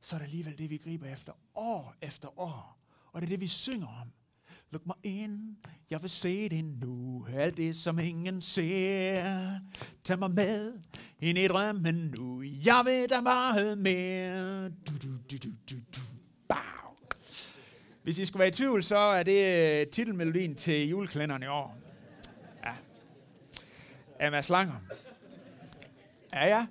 så 0.00 0.14
er 0.14 0.18
det 0.18 0.24
alligevel 0.24 0.58
det, 0.58 0.70
vi 0.70 0.76
griber 0.76 1.06
efter 1.06 1.32
år 1.54 1.94
efter 2.00 2.38
år. 2.38 2.78
Og 3.12 3.20
det 3.20 3.26
er 3.26 3.30
det, 3.30 3.40
vi 3.40 3.46
synger 3.46 3.86
om. 3.86 4.12
Luk 4.70 4.86
mig 4.86 4.96
ind, 5.02 5.56
jeg 5.90 6.02
vil 6.02 6.10
se 6.10 6.48
det 6.48 6.64
nu, 6.64 7.26
alt 7.32 7.56
det, 7.56 7.76
som 7.76 7.98
ingen 7.98 8.40
ser. 8.40 9.58
Tag 10.04 10.18
mig 10.18 10.30
med 10.30 10.78
ind 11.20 11.38
i 11.38 11.48
drømmen 11.48 11.94
nu, 11.94 12.42
jeg 12.42 12.82
vil 12.84 13.08
der 13.08 13.20
meget 13.20 13.78
mere. 13.78 14.68
Du, 14.68 14.92
du, 15.02 15.08
du, 15.30 15.36
du, 15.36 15.50
du, 15.70 15.76
du. 15.96 16.00
Hvis 18.04 18.18
I 18.18 18.24
skulle 18.24 18.40
være 18.40 18.48
i 18.48 18.52
tvivl, 18.52 18.82
så 18.82 18.96
er 18.96 19.22
det 19.22 19.80
øh, 19.80 19.86
titelmelodien 19.86 20.54
til 20.54 20.88
juleklænderen 20.88 21.42
i 21.42 21.46
år. 21.46 21.76
Ja. 22.64 22.72
Af 24.18 24.30
Mads 24.30 24.48
Langer. 24.48 24.80
Ja, 26.32 26.46
ja. 26.46 26.66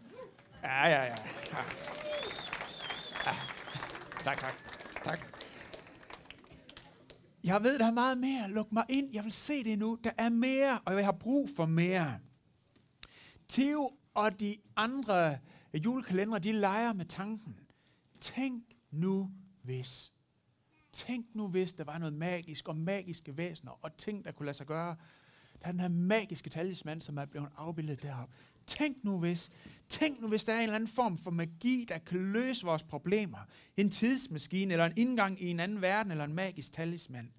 Ja, 0.64 0.88
ja, 0.88 1.04
ja. 1.04 1.04
ja. 1.04 1.64
ja. 3.26 3.32
Tak, 4.24 4.40
tak. 4.40 4.54
Tak. 5.04 5.20
Jeg 7.44 7.64
ved, 7.64 7.80
der 7.80 7.88
er 7.88 7.92
meget 7.92 8.18
mere. 8.18 8.50
Luk 8.50 8.72
mig 8.72 8.86
ind. 8.90 9.10
Jeg 9.14 9.24
vil 9.24 9.32
se 9.32 9.64
det 9.64 9.80
nu. 9.80 9.98
Der 10.04 10.12
er 10.18 10.30
mere, 10.30 10.80
og 10.86 10.96
jeg 10.96 11.06
har 11.06 11.12
brug 11.12 11.50
for 11.56 11.66
mere. 11.66 12.20
Theo 13.50 13.92
og 14.14 14.40
de 14.40 14.58
andre 14.76 15.38
julekalendere, 15.74 16.40
de 16.40 16.52
leger 16.52 16.94
med 16.94 17.06
tanken. 17.06 17.56
Tænk 18.22 18.64
nu, 18.92 19.32
hvis 19.64 20.13
Tænk 20.94 21.36
nu, 21.36 21.48
hvis 21.48 21.74
der 21.74 21.84
var 21.84 21.98
noget 21.98 22.14
magisk 22.14 22.68
og 22.68 22.78
magiske 22.78 23.38
væsener 23.38 23.72
og 23.86 23.98
ting, 23.98 24.26
der 24.26 24.32
kunne 24.32 24.46
lade 24.46 24.58
sig 24.58 24.68
gøre. 24.68 24.96
Der 25.62 25.68
er 25.68 25.72
den 25.72 25.80
her 25.80 25.88
magiske 25.88 26.50
talisman, 26.50 27.02
som 27.02 27.18
er 27.18 27.26
blevet 27.26 27.50
afbildet 27.58 28.04
deroppe. 28.04 28.36
Tænk 28.68 29.04
nu 29.04 29.20
hvis, 29.20 29.52
tænk 29.90 30.22
nu 30.22 30.28
hvis 30.28 30.46
der 30.46 30.54
er 30.54 30.58
en 30.58 30.64
eller 30.64 30.76
anden 30.76 30.90
form 30.90 31.18
for 31.18 31.32
magi, 31.32 31.86
der 31.90 31.98
kan 31.98 32.32
løse 32.32 32.66
vores 32.66 32.84
problemer. 32.84 33.40
En 33.78 33.90
tidsmaskine, 33.90 34.74
eller 34.74 34.86
en 34.86 34.94
indgang 34.98 35.42
i 35.42 35.48
en 35.48 35.60
anden 35.60 35.82
verden, 35.82 36.12
eller 36.12 36.26
en 36.26 36.34
magisk 36.34 36.74
talisman. 36.74 37.34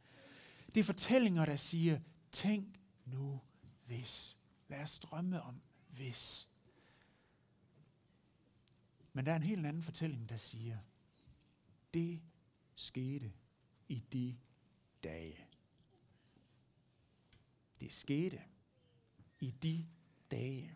Det 0.74 0.80
er 0.80 0.84
fortællinger, 0.84 1.44
der 1.44 1.56
siger, 1.56 2.00
tænk 2.32 2.80
nu 3.06 3.40
hvis. 3.86 4.38
Lad 4.68 4.82
os 4.82 4.98
drømme 4.98 5.42
om 5.42 5.60
hvis. 5.88 6.48
Men 9.12 9.26
der 9.26 9.32
er 9.32 9.36
en 9.36 9.42
helt 9.42 9.66
anden 9.66 9.82
fortælling, 9.82 10.28
der 10.28 10.36
siger, 10.36 10.78
det 11.94 12.20
skete 12.74 13.32
i 13.88 14.02
de 14.12 14.34
dage. 15.04 15.46
Det 17.80 17.92
skete 17.92 18.38
i 19.40 19.50
de 19.62 19.84
dage. 20.30 20.70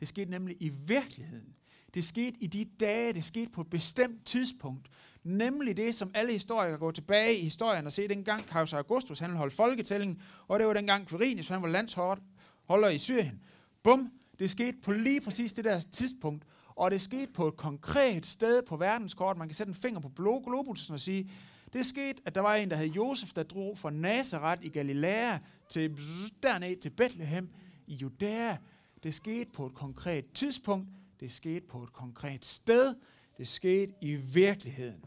Det 0.00 0.08
skete 0.08 0.30
nemlig 0.30 0.56
i 0.60 0.68
virkeligheden. 0.68 1.54
Det 1.94 2.04
skete 2.04 2.36
i 2.40 2.46
de 2.46 2.64
dage, 2.80 3.12
det 3.12 3.24
skete 3.24 3.50
på 3.50 3.60
et 3.60 3.70
bestemt 3.70 4.26
tidspunkt. 4.26 4.88
Nemlig 5.22 5.76
det, 5.76 5.94
som 5.94 6.10
alle 6.14 6.32
historikere 6.32 6.78
går 6.78 6.90
tilbage 6.90 7.38
i 7.38 7.42
historien 7.42 7.86
og 7.86 7.92
ser, 7.92 8.08
dengang 8.08 8.46
Kaiser 8.46 8.76
Augustus 8.76 9.18
han 9.18 9.30
holdt 9.30 9.52
folketælling, 9.52 10.22
og 10.48 10.58
det 10.58 10.66
var 10.66 10.72
dengang 10.72 11.08
Quirinius 11.08 11.48
han 11.48 11.62
var 11.62 11.68
landsholder 11.68 12.88
i 12.88 12.98
Syrien. 12.98 13.42
Bum, 13.82 14.12
det 14.38 14.50
skete 14.50 14.78
på 14.82 14.92
lige 14.92 15.20
præcis 15.20 15.52
det 15.52 15.64
der 15.64 15.80
tidspunkt, 15.80 16.44
og 16.68 16.90
det 16.90 17.00
skete 17.00 17.32
på 17.32 17.48
et 17.48 17.56
konkret 17.56 18.26
sted 18.26 18.62
på 18.62 18.76
verdenskort. 18.76 19.36
Man 19.36 19.48
kan 19.48 19.54
sætte 19.54 19.70
en 19.70 19.74
finger 19.74 20.00
på 20.00 20.08
globusen 20.46 20.94
og 20.94 21.00
sige, 21.00 21.30
det 21.72 21.86
skete, 21.86 22.22
at 22.24 22.34
der 22.34 22.40
var 22.40 22.54
en, 22.54 22.70
der 22.70 22.76
hed 22.76 22.86
Josef, 22.86 23.32
der 23.32 23.42
drog 23.42 23.78
fra 23.78 23.90
Nazareth 23.90 24.64
i 24.64 24.68
Galilea 24.68 25.38
til 25.68 25.98
derned 26.42 26.76
til 26.76 26.90
Bethlehem 26.90 27.50
i 27.86 27.94
Judæa. 27.94 28.56
Det 29.02 29.14
skete 29.14 29.50
på 29.52 29.66
et 29.66 29.74
konkret 29.74 30.32
tidspunkt. 30.32 30.88
Det 31.20 31.32
skete 31.32 31.66
på 31.66 31.82
et 31.82 31.92
konkret 31.92 32.44
sted. 32.44 32.94
Det 33.38 33.48
skete 33.48 33.94
i 34.00 34.14
virkeligheden. 34.14 35.04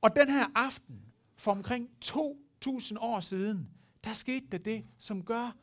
Og 0.00 0.16
den 0.16 0.30
her 0.30 0.46
aften, 0.54 1.02
for 1.36 1.50
omkring 1.50 1.90
2.000 2.04 2.98
år 2.98 3.20
siden, 3.20 3.70
der 4.04 4.12
skete 4.12 4.46
der 4.52 4.58
det, 4.58 4.84
som 4.98 5.24
gør, 5.24 5.56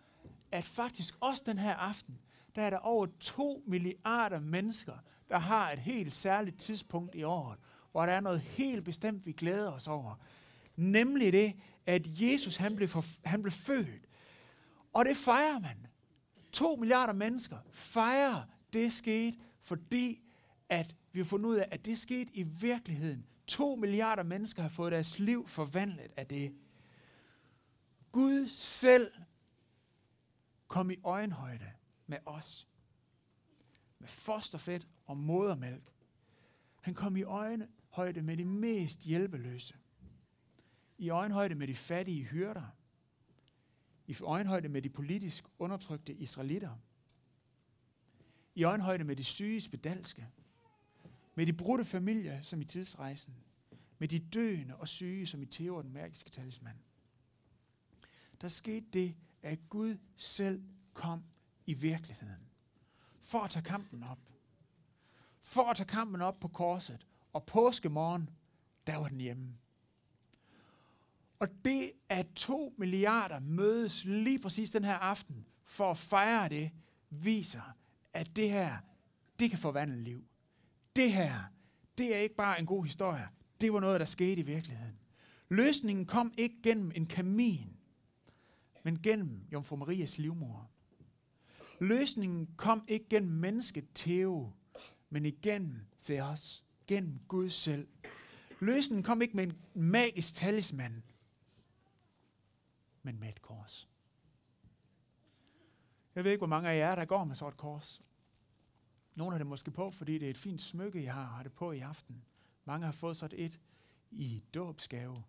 at 0.51 0.63
faktisk 0.63 1.15
også 1.21 1.43
den 1.45 1.57
her 1.57 1.75
aften, 1.75 2.17
der 2.55 2.61
er 2.61 2.69
der 2.69 2.77
over 2.77 3.07
2 3.19 3.63
milliarder 3.67 4.39
mennesker, 4.39 4.93
der 5.29 5.37
har 5.37 5.71
et 5.71 5.79
helt 5.79 6.13
særligt 6.13 6.59
tidspunkt 6.59 7.15
i 7.15 7.23
året, 7.23 7.57
hvor 7.93 8.05
der 8.05 8.13
er 8.13 8.21
noget 8.21 8.41
helt 8.41 8.85
bestemt, 8.85 9.25
vi 9.25 9.31
glæder 9.31 9.71
os 9.71 9.87
over. 9.87 10.15
Nemlig 10.77 11.33
det, 11.33 11.53
at 11.85 12.21
Jesus 12.21 12.55
han 12.55 12.75
blev, 12.75 12.87
for, 12.87 13.05
han 13.23 13.41
blev 13.41 13.51
født. 13.51 14.07
Og 14.93 15.05
det 15.05 15.17
fejrer 15.17 15.59
man. 15.59 15.87
To 16.51 16.75
milliarder 16.75 17.13
mennesker 17.13 17.57
fejrer, 17.71 18.43
det 18.73 18.91
skete, 18.91 19.37
fordi 19.59 20.23
at 20.69 20.95
vi 21.11 21.19
har 21.19 21.25
fundet 21.25 21.49
ud 21.49 21.55
af, 21.55 21.67
at 21.71 21.85
det 21.85 21.97
skete 21.97 22.37
i 22.37 22.43
virkeligheden 22.43 23.25
To 23.47 23.75
milliarder 23.75 24.23
mennesker 24.23 24.61
har 24.61 24.69
fået 24.69 24.91
deres 24.91 25.19
liv 25.19 25.47
forvandlet 25.47 26.11
af 26.17 26.27
det. 26.27 26.55
Gud 28.11 28.47
selv 28.49 29.11
kom 30.67 30.91
i 30.91 30.95
øjenhøjde 31.03 31.71
med 32.07 32.17
os. 32.25 32.67
Med 33.99 34.07
fosterfedt 34.07 34.87
og 35.05 35.17
modermælk. 35.17 35.83
Han 36.81 36.93
kom 36.93 37.17
i 37.17 37.23
øjne, 37.23 37.67
øjenhøjde 37.93 38.21
med 38.21 38.37
de 38.37 38.45
mest 38.45 39.03
hjælpeløse. 39.03 39.75
I 40.97 41.09
øjenhøjde 41.09 41.55
med 41.55 41.67
de 41.67 41.75
fattige 41.75 42.23
hyrder. 42.23 42.75
I 44.07 44.15
øjenhøjde 44.21 44.69
med 44.69 44.81
de 44.81 44.89
politisk 44.89 45.43
undertrykte 45.59 46.13
israelitter. 46.13 46.77
I 48.55 48.63
øjenhøjde 48.63 49.03
med 49.03 49.15
de 49.15 49.23
syge 49.23 49.61
spedalske. 49.61 50.27
Med 51.35 51.45
de 51.45 51.53
brudte 51.53 51.85
familier, 51.85 52.41
som 52.41 52.61
i 52.61 52.65
tidsrejsen. 52.65 53.33
Med 53.99 54.07
de 54.07 54.19
døende 54.19 54.75
og 54.75 54.87
syge, 54.87 55.25
som 55.25 55.41
i 55.41 55.45
Theo 55.45 55.81
den 55.81 55.93
magiske 55.93 56.29
talisman. 56.29 56.79
Der 58.41 58.47
skete 58.47 58.85
det, 58.93 59.15
at 59.41 59.59
Gud 59.69 59.97
selv 60.17 60.63
kom 60.93 61.23
i 61.65 61.73
virkeligheden. 61.73 62.49
For 63.19 63.39
at 63.39 63.51
tage 63.51 63.63
kampen 63.63 64.03
op. 64.03 64.19
For 65.41 65.69
at 65.69 65.77
tage 65.77 65.87
kampen 65.87 66.21
op 66.21 66.39
på 66.39 66.47
korset. 66.47 67.07
Og 67.33 67.45
påskemorgen, 67.45 68.29
der 68.87 68.97
var 68.97 69.07
den 69.07 69.21
hjemme. 69.21 69.57
Og 71.39 71.47
det, 71.65 71.91
at 72.09 72.27
to 72.35 72.73
milliarder 72.77 73.39
mødes 73.39 74.05
lige 74.05 74.39
præcis 74.39 74.71
den 74.71 74.83
her 74.83 74.95
aften 74.95 75.47
for 75.65 75.91
at 75.91 75.97
fejre 75.97 76.49
det, 76.49 76.71
viser, 77.09 77.75
at 78.13 78.35
det 78.35 78.49
her, 78.49 78.77
det 79.39 79.49
kan 79.49 79.59
forvandle 79.59 80.03
liv. 80.03 80.23
Det 80.95 81.13
her, 81.13 81.39
det 81.97 82.15
er 82.15 82.19
ikke 82.19 82.35
bare 82.35 82.59
en 82.59 82.65
god 82.65 82.85
historie. 82.85 83.27
Det 83.61 83.73
var 83.73 83.79
noget, 83.79 83.99
der 83.99 84.05
skete 84.05 84.41
i 84.41 84.45
virkeligheden. 84.45 84.99
Løsningen 85.49 86.05
kom 86.05 86.33
ikke 86.37 86.55
gennem 86.63 86.91
en 86.95 87.05
kamin, 87.05 87.77
men 88.83 89.01
gennem 89.01 89.41
Jomfru 89.51 89.75
Marias 89.75 90.17
livmor. 90.17 90.69
Løsningen 91.79 92.49
kom 92.57 92.85
ikke 92.87 93.05
gennem 93.09 93.31
mennesket 93.31 93.85
Theo, 93.95 94.51
men 95.09 95.25
igennem 95.25 95.85
Theos, 96.03 96.62
gennem 96.87 97.19
Gud 97.27 97.49
selv. 97.49 97.87
Løsningen 98.59 99.03
kom 99.03 99.21
ikke 99.21 99.35
med 99.35 99.43
en 99.43 99.61
magisk 99.73 100.35
talisman, 100.35 101.03
men 103.03 103.19
med 103.19 103.29
et 103.29 103.41
kors. 103.41 103.89
Jeg 106.15 106.23
ved 106.23 106.31
ikke, 106.31 106.39
hvor 106.39 106.47
mange 106.47 106.69
af 106.69 106.77
jer, 106.77 106.95
der 106.95 107.05
går 107.05 107.23
med 107.23 107.35
så 107.35 107.47
et 107.47 107.57
kors. 107.57 108.01
Nogle 109.15 109.31
har 109.31 109.37
det 109.37 109.47
måske 109.47 109.71
på, 109.71 109.91
fordi 109.91 110.17
det 110.17 110.25
er 110.25 110.29
et 110.29 110.37
fint 110.37 110.61
smykke, 110.61 111.03
jeg 111.03 111.13
har, 111.13 111.23
har 111.23 111.43
det 111.43 111.53
på 111.53 111.71
i 111.71 111.79
aften. 111.79 112.23
Mange 112.65 112.85
har 112.85 112.91
fået 112.91 113.17
sådan 113.17 113.39
et 113.39 113.59
i 114.11 114.43
dåbsgave. 114.53 115.23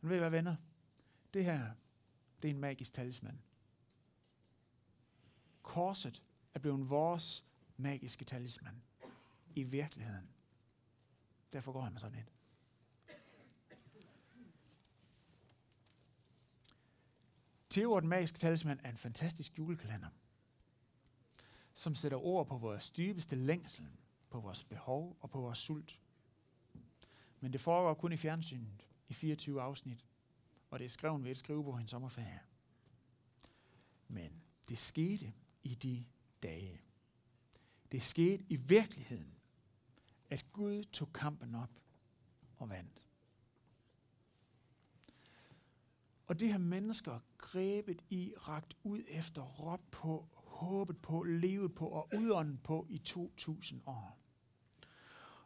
Men 0.00 0.10
ved 0.10 0.16
I 0.16 0.18
hvad, 0.18 0.30
venner? 0.30 0.56
Det 1.34 1.44
her, 1.44 1.70
det 2.42 2.50
er 2.50 2.54
en 2.54 2.60
magisk 2.60 2.92
talisman. 2.92 3.42
Korset 5.62 6.22
er 6.54 6.58
blevet 6.58 6.90
vores 6.90 7.44
magiske 7.76 8.24
talisman 8.24 8.82
i 9.54 9.62
virkeligheden. 9.62 10.31
Derfor 11.52 11.72
går 11.72 11.80
han 11.80 11.92
med 11.92 12.00
sådan 12.00 12.18
en. 12.18 12.28
Theo 17.70 18.00
den 18.00 18.08
magiske 18.08 18.38
talisman 18.38 18.80
er 18.82 18.90
en 18.90 18.96
fantastisk 18.96 19.58
julekalender, 19.58 20.08
som 21.74 21.94
sætter 21.94 22.18
ord 22.18 22.46
på 22.46 22.58
vores 22.58 22.90
dybeste 22.90 23.36
længsel, 23.36 23.88
på 24.30 24.40
vores 24.40 24.64
behov 24.64 25.16
og 25.20 25.30
på 25.30 25.40
vores 25.40 25.58
sult. 25.58 26.00
Men 27.40 27.52
det 27.52 27.60
foregår 27.60 27.94
kun 27.94 28.12
i 28.12 28.16
fjernsynet 28.16 28.86
i 29.08 29.14
24 29.14 29.62
afsnit, 29.62 30.06
og 30.70 30.78
det 30.78 30.84
er 30.84 30.88
skrevet 30.88 31.24
ved 31.24 31.30
et 31.30 31.38
skrivebord 31.38 31.78
i 31.78 31.82
en 31.82 31.88
sommerferie. 31.88 32.40
Men 34.08 34.42
det 34.68 34.78
skete 34.78 35.32
i 35.62 35.74
de 35.74 36.04
dage. 36.42 36.80
Det 37.92 38.02
skete 38.02 38.44
i 38.48 38.56
virkeligheden, 38.56 39.41
at 40.32 40.52
Gud 40.52 40.84
tog 40.84 41.12
kampen 41.12 41.54
op 41.54 41.70
og 42.58 42.70
vandt. 42.70 43.02
Og 46.26 46.40
det 46.40 46.52
har 46.52 46.58
mennesker 46.58 47.18
grebet 47.38 48.04
i, 48.10 48.32
ragt 48.36 48.76
ud 48.82 49.02
efter, 49.08 49.42
råbt 49.42 49.90
på, 49.90 50.28
håbet 50.32 51.02
på, 51.02 51.22
levet 51.22 51.74
på 51.74 51.86
og 51.86 52.08
udåndet 52.16 52.62
på 52.62 52.86
i 52.90 52.98
2000 52.98 53.82
år. 53.86 54.18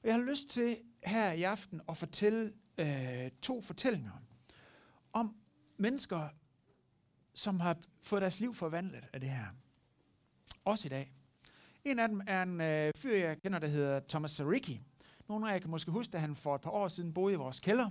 Og 0.02 0.08
jeg 0.08 0.14
har 0.14 0.22
lyst 0.22 0.50
til 0.50 0.78
her 1.04 1.32
i 1.32 1.42
aften 1.42 1.80
at 1.88 1.96
fortælle 1.96 2.52
øh, 2.78 3.30
to 3.42 3.60
fortællinger 3.60 4.22
om 5.12 5.36
mennesker, 5.76 6.28
som 7.34 7.60
har 7.60 7.78
fået 8.02 8.22
deres 8.22 8.40
liv 8.40 8.54
forvandlet 8.54 9.04
af 9.12 9.20
det 9.20 9.30
her. 9.30 9.46
Også 10.64 10.88
i 10.88 10.90
dag. 10.90 11.12
En 11.86 11.98
af 11.98 12.08
dem 12.08 12.22
er 12.26 12.42
en 12.42 12.60
øh, 12.60 12.92
fyr, 12.96 13.16
jeg 13.16 13.42
kender, 13.42 13.58
der 13.58 13.66
hedder 13.66 14.00
Thomas 14.08 14.30
Sariki. 14.30 14.80
Nogle 15.28 15.48
af 15.48 15.52
jer 15.52 15.58
kan 15.58 15.70
måske 15.70 15.90
huske, 15.90 16.14
at 16.14 16.20
han 16.20 16.34
for 16.34 16.54
et 16.54 16.60
par 16.60 16.70
år 16.70 16.88
siden 16.88 17.12
boede 17.12 17.34
i 17.34 17.36
vores 17.36 17.60
kælder. 17.60 17.90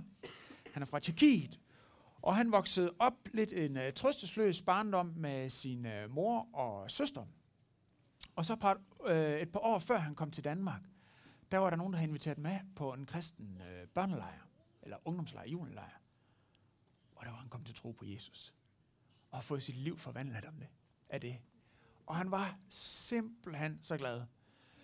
Han 0.72 0.82
er 0.82 0.86
fra 0.86 1.00
Tjekkiet, 1.00 1.60
og 2.22 2.36
han 2.36 2.52
voksede 2.52 2.94
op 2.98 3.14
lidt 3.32 3.52
en 3.52 3.76
øh, 3.76 3.92
trøstesløs 3.92 4.62
barndom 4.62 5.06
med 5.06 5.50
sin 5.50 5.86
øh, 5.86 6.10
mor 6.10 6.48
og 6.52 6.90
søster. 6.90 7.26
Og 8.36 8.44
så 8.44 8.56
par, 8.56 8.80
øh, 9.06 9.40
et 9.40 9.52
par 9.52 9.60
år 9.60 9.78
før 9.78 9.98
han 9.98 10.14
kom 10.14 10.30
til 10.30 10.44
Danmark, 10.44 10.82
der 11.50 11.58
var 11.58 11.70
der 11.70 11.76
nogen, 11.76 11.92
der 11.92 11.98
havde 11.98 12.08
inviteret 12.08 12.38
med 12.38 12.58
på 12.74 12.92
en 12.92 13.06
kristen 13.06 13.62
øh, 13.70 13.88
børnelejr, 13.88 14.48
eller 14.82 14.96
ungdomslejr, 15.04 15.48
julelejr. 15.48 16.00
Og 17.14 17.24
der 17.24 17.30
var 17.30 17.38
han 17.38 17.48
kommet 17.48 17.66
til 17.66 17.74
tro 17.76 17.92
på 17.92 18.04
Jesus. 18.04 18.54
Og 19.30 19.38
har 19.38 19.42
fået 19.42 19.62
sit 19.62 19.76
liv 19.76 19.98
forvandlet 19.98 20.44
om 20.44 20.54
det, 20.54 20.68
af 21.08 21.20
det. 21.20 21.36
Og 22.06 22.16
han 22.16 22.30
var 22.30 22.58
simpelthen 22.68 23.80
så 23.82 23.96
glad. 23.96 24.22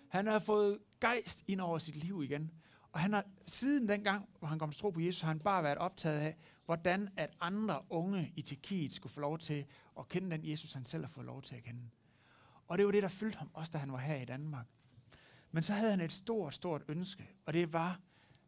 Han 0.07 0.27
har 0.27 0.39
fået 0.39 0.79
gejst 1.01 1.43
ind 1.47 1.61
over 1.61 1.77
sit 1.77 1.95
liv 1.95 2.23
igen. 2.23 2.51
Og 2.91 2.99
han 2.99 3.13
har 3.13 3.25
siden 3.47 3.89
den 3.89 4.03
gang, 4.03 4.29
hvor 4.39 4.47
han 4.47 4.59
kom 4.59 4.71
til 4.71 4.81
tro 4.81 4.89
på 4.89 4.99
Jesus, 4.99 5.21
har 5.21 5.27
han 5.27 5.39
bare 5.39 5.63
været 5.63 5.77
optaget 5.77 6.19
af, 6.19 6.37
hvordan 6.65 7.09
at 7.17 7.37
andre 7.41 7.81
unge 7.89 8.33
i 8.35 8.41
Tjekkiet 8.41 8.93
skulle 8.93 9.13
få 9.13 9.21
lov 9.21 9.39
til 9.39 9.65
at 9.99 10.07
kende 10.07 10.31
den 10.37 10.49
Jesus, 10.49 10.73
han 10.73 10.85
selv 10.85 11.03
har 11.03 11.09
fået 11.09 11.25
lov 11.25 11.41
til 11.41 11.55
at 11.55 11.63
kende. 11.63 11.89
Og 12.67 12.77
det 12.77 12.85
var 12.85 12.91
det, 12.91 13.03
der 13.03 13.09
fyldte 13.09 13.37
ham, 13.37 13.49
også 13.53 13.71
da 13.71 13.77
han 13.77 13.91
var 13.91 13.97
her 13.97 14.15
i 14.15 14.25
Danmark. 14.25 14.65
Men 15.51 15.63
så 15.63 15.73
havde 15.73 15.91
han 15.91 16.01
et 16.01 16.13
stort, 16.13 16.53
stort 16.53 16.83
ønske, 16.87 17.29
og 17.45 17.53
det 17.53 17.73
var, 17.73 17.99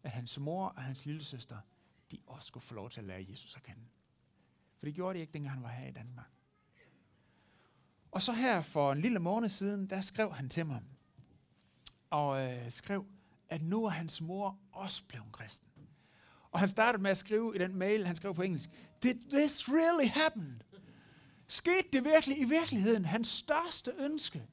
at 0.04 0.12
hans 0.12 0.40
mor 0.40 0.68
og 0.68 0.84
hans 0.84 1.06
lille 1.06 1.24
søster, 1.24 1.58
de 2.12 2.18
også 2.28 2.48
skulle 2.48 2.64
få 2.64 2.76
lov 2.76 2.90
til 2.90 3.00
at 3.00 3.08
lære 3.08 3.26
Jesus 3.30 3.56
at 3.56 3.64
kende. 3.64 3.82
For 4.78 4.86
det 4.86 4.96
gjorde 4.96 5.16
de 5.16 5.22
ikke, 5.22 5.34
dengang 5.34 5.54
han 5.54 5.64
var 5.64 5.70
her 5.70 5.88
i 5.88 5.92
Danmark. 5.92 6.35
Og 8.16 8.22
så 8.22 8.32
her 8.32 8.62
for 8.62 8.92
en 8.92 9.02
lille 9.02 9.20
måned 9.20 9.50
siden, 9.50 9.90
der 9.90 10.02
skrev 10.02 10.34
han 10.34 10.50
til 10.50 10.66
mig, 10.66 10.82
og 12.10 12.44
øh, 12.44 12.72
skrev, 12.72 13.06
at 13.50 13.62
nu 13.62 13.86
er 13.86 13.90
hans 13.90 14.22
mor 14.22 14.58
også 14.72 15.04
blevet 15.08 15.32
kristen. 15.32 15.68
Og 16.52 16.60
han 16.60 16.70
startede 16.70 17.04
med 17.04 17.12
at 17.12 17.18
skrive 17.18 17.56
i 17.56 17.60
den 17.60 17.76
mail, 17.76 18.06
han 18.06 18.16
skrev 18.16 18.36
på 18.36 18.42
engelsk, 18.42 18.70
Did 19.04 19.16
this 19.30 19.70
really 19.70 20.08
happen? 20.08 20.62
Skete 21.48 21.88
det 21.94 22.04
virkelig 22.04 22.40
i 22.40 22.44
virkeligheden? 22.44 23.06
Hans 23.06 23.28
største 23.28 23.92
ønske. 23.98 24.48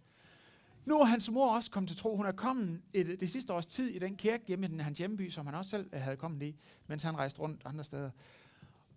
Nu 0.84 1.00
er 1.00 1.04
hans 1.04 1.30
mor 1.30 1.54
også 1.54 1.70
kommet 1.70 1.88
til 1.88 1.98
tro. 1.98 2.16
Hun 2.16 2.26
er 2.26 2.32
kommet 2.32 2.82
et, 2.92 3.20
det 3.20 3.30
sidste 3.30 3.52
års 3.52 3.66
tid 3.66 3.88
i 3.88 3.98
den 3.98 4.16
kirke 4.16 4.44
hjemme 4.46 4.66
i 4.66 4.78
hans 4.78 4.98
hjemby, 4.98 5.30
som 5.30 5.46
han 5.46 5.54
også 5.54 5.70
selv 5.70 5.90
øh, 5.92 6.00
havde 6.00 6.16
kommet 6.16 6.42
i, 6.46 6.56
mens 6.86 7.02
han 7.02 7.16
rejste 7.16 7.40
rundt 7.40 7.62
andre 7.64 7.84
steder. 7.84 8.10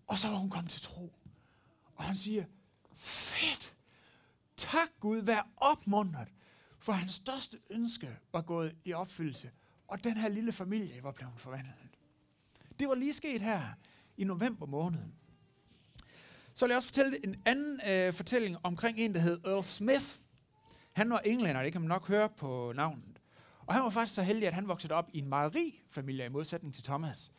Og 0.07 0.19
så 0.19 0.27
var 0.27 0.35
hun 0.35 0.49
kommet 0.49 0.71
til 0.71 0.81
tro. 0.81 1.13
Og 1.95 2.03
han 2.03 2.17
siger, 2.17 2.45
fedt! 2.93 3.74
Tak 4.71 4.89
Gud, 4.99 5.17
vær 5.17 5.47
opmuntret. 5.57 6.27
For 6.79 6.91
hans 6.93 7.11
største 7.11 7.57
ønske 7.69 8.17
var 8.33 8.41
gået 8.41 8.75
i 8.85 8.93
opfyldelse. 8.93 9.51
Og 9.87 10.03
den 10.03 10.17
her 10.17 10.29
lille 10.29 10.51
familie 10.51 11.03
var 11.03 11.11
blevet 11.11 11.33
forvandlet. 11.37 11.89
Det 12.79 12.87
var 12.87 12.95
lige 12.95 13.13
sket 13.13 13.41
her 13.41 13.61
i 14.17 14.23
november 14.23 14.65
måned. 14.65 14.99
Så 16.55 16.65
vil 16.65 16.69
jeg 16.69 16.77
også 16.77 16.87
fortælle 16.87 17.25
en 17.25 17.41
anden 17.45 17.81
øh, 17.87 18.13
fortælling 18.13 18.57
omkring 18.63 18.97
en, 18.99 19.13
der 19.13 19.19
hed 19.19 19.39
Earl 19.45 19.63
Smith. 19.63 20.05
Han 20.93 21.09
var 21.09 21.19
englænder, 21.19 21.63
det 21.63 21.71
kan 21.71 21.81
man 21.81 21.87
nok 21.89 22.07
høre 22.07 22.29
på 22.29 22.73
navnet. 22.75 23.21
Og 23.65 23.73
han 23.73 23.83
var 23.83 23.89
faktisk 23.89 24.15
så 24.15 24.23
heldig, 24.23 24.47
at 24.47 24.53
han 24.53 24.67
voksede 24.67 24.93
op 24.93 25.09
i 25.13 25.17
en 25.17 25.29
mejerifamilie 25.29 26.25
i 26.25 26.29
modsætning 26.29 26.75
til 26.75 26.83
Thomas. 26.83 27.31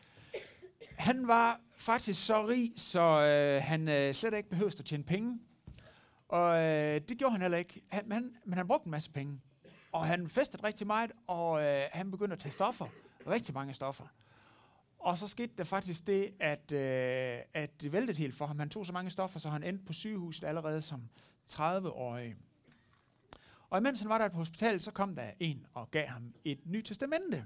Han 0.98 1.28
var 1.28 1.60
faktisk 1.76 2.26
så 2.26 2.46
rig, 2.46 2.72
så 2.76 3.00
øh, 3.00 3.62
han 3.62 3.88
øh, 3.88 4.14
slet 4.14 4.34
ikke 4.34 4.48
behøvede 4.48 4.76
at 4.78 4.84
tjene 4.84 5.04
penge. 5.04 5.40
Og 6.28 6.56
øh, 6.56 7.00
det 7.08 7.18
gjorde 7.18 7.32
han 7.32 7.40
heller 7.40 7.58
ikke. 7.58 7.82
Han, 7.90 8.12
han, 8.12 8.36
men 8.44 8.58
han 8.58 8.66
brugte 8.66 8.86
en 8.86 8.90
masse 8.90 9.10
penge. 9.10 9.40
Og 9.92 10.06
han 10.06 10.28
festede 10.28 10.62
rigtig 10.62 10.86
meget, 10.86 11.12
og 11.26 11.62
øh, 11.64 11.88
han 11.92 12.10
begyndte 12.10 12.32
at 12.32 12.38
tage 12.38 12.52
stoffer. 12.52 12.86
Rigtig 13.26 13.54
mange 13.54 13.74
stoffer. 13.74 14.04
Og 14.98 15.18
så 15.18 15.28
skete 15.28 15.52
der 15.58 15.64
faktisk 15.64 16.06
det, 16.06 16.30
at, 16.40 16.72
øh, 16.72 17.38
at 17.54 17.82
det 17.82 17.92
væltede 17.92 18.18
helt 18.18 18.34
for 18.34 18.46
ham. 18.46 18.58
Han 18.58 18.70
tog 18.70 18.86
så 18.86 18.92
mange 18.92 19.10
stoffer, 19.10 19.38
så 19.38 19.48
han 19.50 19.62
endte 19.62 19.84
på 19.84 19.92
sygehuset 19.92 20.44
allerede 20.44 20.82
som 20.82 21.08
30-årig. 21.50 22.36
Og 23.70 23.78
imens 23.78 24.00
han 24.00 24.08
var 24.08 24.18
der 24.18 24.28
på 24.28 24.36
hospitalet, 24.36 24.82
så 24.82 24.90
kom 24.90 25.14
der 25.14 25.30
en 25.40 25.66
og 25.74 25.90
gav 25.90 26.06
ham 26.06 26.34
et 26.44 26.58
nyt 26.66 26.84
testamente. 26.84 27.44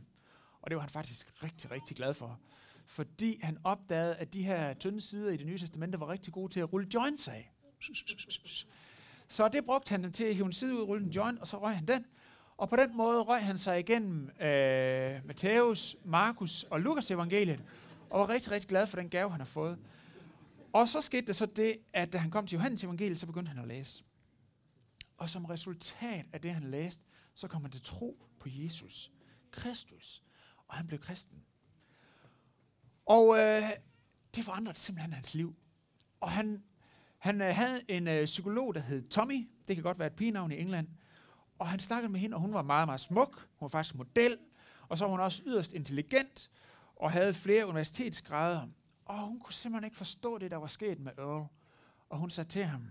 Og 0.62 0.70
det 0.70 0.76
var 0.76 0.80
han 0.80 0.90
faktisk 0.90 1.42
rigtig, 1.42 1.70
rigtig 1.70 1.96
glad 1.96 2.14
for. 2.14 2.40
Fordi 2.86 3.40
han 3.42 3.58
opdagede, 3.64 4.16
at 4.16 4.34
de 4.34 4.42
her 4.42 4.74
tynde 4.74 5.00
sider 5.00 5.30
i 5.30 5.36
det 5.36 5.46
nye 5.46 5.58
testamente 5.58 6.00
var 6.00 6.08
rigtig 6.08 6.32
gode 6.32 6.52
til 6.52 6.60
at 6.60 6.72
rulle 6.72 6.88
joints 6.94 7.28
af. 7.28 7.49
Så 9.28 9.48
det 9.48 9.64
brugte 9.64 9.90
han 9.90 10.04
den 10.04 10.12
til 10.12 10.24
at 10.24 10.34
hive 10.34 10.46
en 10.46 10.52
side 10.52 10.74
ud, 10.74 10.82
rulle 10.82 11.04
en 11.04 11.10
joint, 11.10 11.38
og 11.38 11.48
så 11.48 11.62
røg 11.62 11.74
han 11.74 11.86
den. 11.86 12.06
Og 12.56 12.68
på 12.68 12.76
den 12.76 12.96
måde 12.96 13.20
røg 13.20 13.44
han 13.44 13.58
sig 13.58 13.80
igennem 13.80 14.30
øh, 14.40 15.26
Matthæus, 15.26 15.96
Markus 16.04 16.62
og 16.62 16.80
Lukas 16.80 17.10
evangeliet, 17.10 17.62
og 18.10 18.20
var 18.20 18.28
rigtig, 18.28 18.52
rigtig 18.52 18.68
glad 18.68 18.86
for 18.86 18.96
den 18.96 19.10
gave, 19.10 19.30
han 19.30 19.40
har 19.40 19.46
fået. 19.46 19.78
Og 20.72 20.88
så 20.88 21.00
skete 21.00 21.26
der 21.26 21.32
så 21.32 21.46
det, 21.46 21.76
at 21.92 22.12
da 22.12 22.18
han 22.18 22.30
kom 22.30 22.46
til 22.46 22.56
Johannes 22.56 22.84
evangeliet, 22.84 23.18
så 23.18 23.26
begyndte 23.26 23.48
han 23.48 23.58
at 23.58 23.68
læse. 23.68 24.04
Og 25.16 25.30
som 25.30 25.44
resultat 25.44 26.26
af 26.32 26.40
det, 26.40 26.54
han 26.54 26.70
læste, 26.70 27.04
så 27.34 27.48
kom 27.48 27.62
han 27.62 27.70
til 27.70 27.82
tro 27.82 28.26
på 28.40 28.48
Jesus, 28.52 29.10
Kristus, 29.50 30.22
og 30.66 30.74
han 30.74 30.86
blev 30.86 31.00
kristen. 31.00 31.44
Og 33.06 33.38
øh, 33.38 33.62
det 34.34 34.44
forandrede 34.44 34.78
simpelthen 34.78 35.12
hans 35.12 35.34
liv. 35.34 35.54
Og 36.20 36.30
han, 36.30 36.62
han 37.20 37.40
øh, 37.40 37.48
havde 37.54 37.80
en 37.88 38.08
øh, 38.08 38.24
psykolog, 38.24 38.74
der 38.74 38.80
hed 38.80 39.08
Tommy. 39.08 39.48
Det 39.68 39.76
kan 39.76 39.82
godt 39.82 39.98
være 39.98 40.06
et 40.06 40.16
pigenavn 40.16 40.52
i 40.52 40.58
England. 40.58 40.88
Og 41.58 41.68
han 41.68 41.80
snakkede 41.80 42.12
med 42.12 42.20
hende, 42.20 42.34
og 42.34 42.40
hun 42.40 42.54
var 42.54 42.62
meget, 42.62 42.88
meget 42.88 43.00
smuk. 43.00 43.36
Hun 43.36 43.66
var 43.66 43.68
faktisk 43.68 43.94
model. 43.94 44.38
Og 44.88 44.98
så 44.98 45.04
var 45.04 45.10
hun 45.10 45.20
også 45.20 45.42
yderst 45.46 45.72
intelligent, 45.72 46.50
og 46.96 47.12
havde 47.12 47.34
flere 47.34 47.66
universitetsgrader. 47.66 48.68
Og 49.04 49.18
hun 49.18 49.40
kunne 49.40 49.52
simpelthen 49.52 49.84
ikke 49.84 49.96
forstå 49.96 50.38
det, 50.38 50.50
der 50.50 50.56
var 50.56 50.66
sket 50.66 51.00
med 51.00 51.12
Earl. 51.18 51.46
Og 52.08 52.18
hun 52.18 52.30
sagde 52.30 52.48
til 52.48 52.64
ham, 52.64 52.86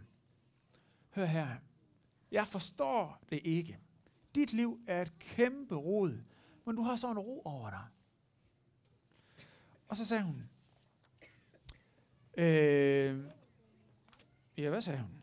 hør 1.09 1.25
her, 1.25 1.47
jeg 2.31 2.47
forstår 2.47 3.23
det 3.29 3.39
ikke. 3.43 3.79
Dit 4.35 4.53
liv 4.53 4.79
er 4.87 5.01
et 5.01 5.19
kæmpe 5.19 5.75
rod, 5.75 6.23
men 6.65 6.75
du 6.75 6.81
har 6.81 6.95
så 6.95 7.11
en 7.11 7.19
ro 7.19 7.41
over 7.45 7.69
dig. 7.69 7.85
Og 9.87 9.97
så 9.97 10.05
sagde 10.05 10.23
hun, 10.23 10.49
øh, 12.37 13.38
ja, 14.63 14.69
hvad 14.69 14.81
sagde 14.81 14.99
hun? 14.99 15.21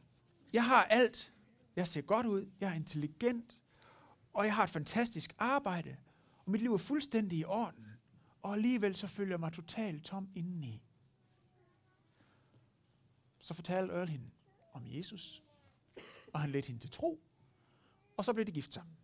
Jeg 0.53 0.65
har 0.65 0.85
alt. 0.85 1.33
Jeg 1.77 1.87
ser 1.87 2.03
godt 2.03 2.27
ud. 2.27 2.51
Jeg 2.61 2.71
er 2.71 2.75
intelligent. 2.75 3.59
Og 4.33 4.45
jeg 4.45 4.55
har 4.55 4.65
et 4.65 4.71
fantastisk 4.71 5.35
arbejde. 5.39 5.97
Og 6.45 6.51
mit 6.51 6.61
liv 6.61 6.75
er 6.75 6.79
fuldstændig 6.79 7.39
i 7.39 7.45
orden. 7.45 7.87
Og 8.43 8.53
alligevel 8.53 8.97
så 8.97 9.07
føler 9.07 9.33
jeg 9.33 9.41
mig 9.41 9.53
totalt 9.53 10.05
tom 10.05 10.29
indeni. 10.35 10.83
Så 13.39 13.55
fortalte 13.55 13.95
Earl 13.95 14.09
hende 14.09 14.31
om 14.73 14.83
Jesus. 14.87 15.43
Og 16.33 16.41
han 16.41 16.51
ledte 16.51 16.67
hende 16.67 16.81
til 16.81 16.91
tro. 16.91 17.21
Og 18.17 18.25
så 18.25 18.33
blev 18.33 18.47
de 18.47 18.53
gift 18.53 18.75
sammen. 18.75 18.97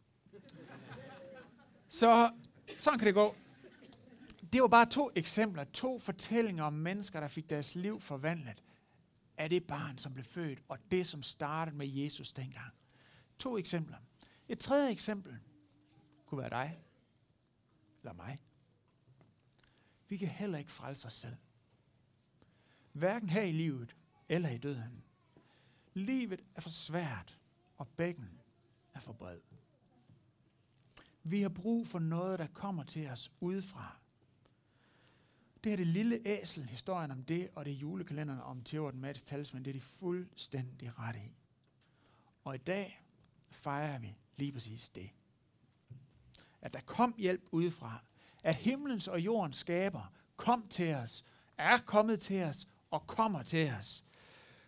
Så 1.88 2.32
sådan 2.78 2.98
kan 2.98 3.06
det 3.06 3.14
gå. 3.14 3.36
Det 4.52 4.62
var 4.62 4.68
bare 4.68 4.86
to 4.86 5.10
eksempler, 5.14 5.64
to 5.64 5.98
fortællinger 5.98 6.64
om 6.64 6.72
mennesker, 6.72 7.20
der 7.20 7.28
fik 7.28 7.50
deres 7.50 7.74
liv 7.74 8.00
forvandlet 8.00 8.62
af 9.36 9.50
det 9.50 9.66
barn, 9.66 9.98
som 9.98 10.12
blev 10.12 10.24
født, 10.24 10.62
og 10.68 10.78
det, 10.90 11.06
som 11.06 11.22
startede 11.22 11.76
med 11.76 11.86
Jesus 11.86 12.32
dengang. 12.32 12.72
To 13.38 13.58
eksempler. 13.58 13.96
Et 14.48 14.58
tredje 14.58 14.90
eksempel 14.90 15.38
kunne 16.26 16.40
være 16.40 16.50
dig, 16.50 16.84
eller 17.98 18.12
mig. 18.12 18.38
Vi 20.08 20.16
kan 20.16 20.28
heller 20.28 20.58
ikke 20.58 20.72
frelse 20.72 21.06
os 21.06 21.12
selv. 21.12 21.36
Hverken 22.92 23.28
her 23.30 23.42
i 23.42 23.52
livet 23.52 23.96
eller 24.28 24.48
i 24.48 24.58
døden. 24.58 25.04
Livet 25.94 26.40
er 26.54 26.60
for 26.60 26.70
svært, 26.70 27.38
og 27.76 27.88
bækken 27.88 28.40
er 28.94 29.00
for 29.00 29.12
bred. 29.12 29.40
Vi 31.22 31.42
har 31.42 31.48
brug 31.48 31.88
for 31.88 31.98
noget, 31.98 32.38
der 32.38 32.46
kommer 32.46 32.84
til 32.84 33.08
os 33.08 33.32
udefra. 33.40 34.01
Det 35.64 35.72
her 35.72 35.76
det 35.76 35.86
lille 35.86 36.20
æsel, 36.24 36.68
historien 36.68 37.10
om 37.10 37.24
det, 37.24 37.50
og 37.54 37.64
det 37.64 37.72
er 37.72 37.76
julekalenderen 37.76 38.40
om 38.40 38.64
Theo 38.64 38.90
den 38.90 39.00
Mads 39.00 39.22
talisman, 39.22 39.64
det 39.64 39.70
er 39.70 39.74
de 39.74 39.80
fuldstændig 39.80 40.98
ret 40.98 41.16
i. 41.16 41.32
Og 42.44 42.54
i 42.54 42.58
dag 42.58 43.02
fejrer 43.50 43.98
vi 43.98 44.16
lige 44.36 44.52
præcis 44.52 44.88
det. 44.88 45.10
At 46.62 46.74
der 46.74 46.80
kom 46.80 47.14
hjælp 47.18 47.48
udefra. 47.50 48.04
At 48.42 48.56
himlens 48.56 49.08
og 49.08 49.20
jordens 49.20 49.56
skaber 49.56 50.12
kom 50.36 50.68
til 50.68 50.94
os, 50.94 51.24
er 51.58 51.78
kommet 51.78 52.20
til 52.20 52.42
os 52.42 52.68
og 52.90 53.06
kommer 53.06 53.42
til 53.42 53.70
os. 53.70 54.04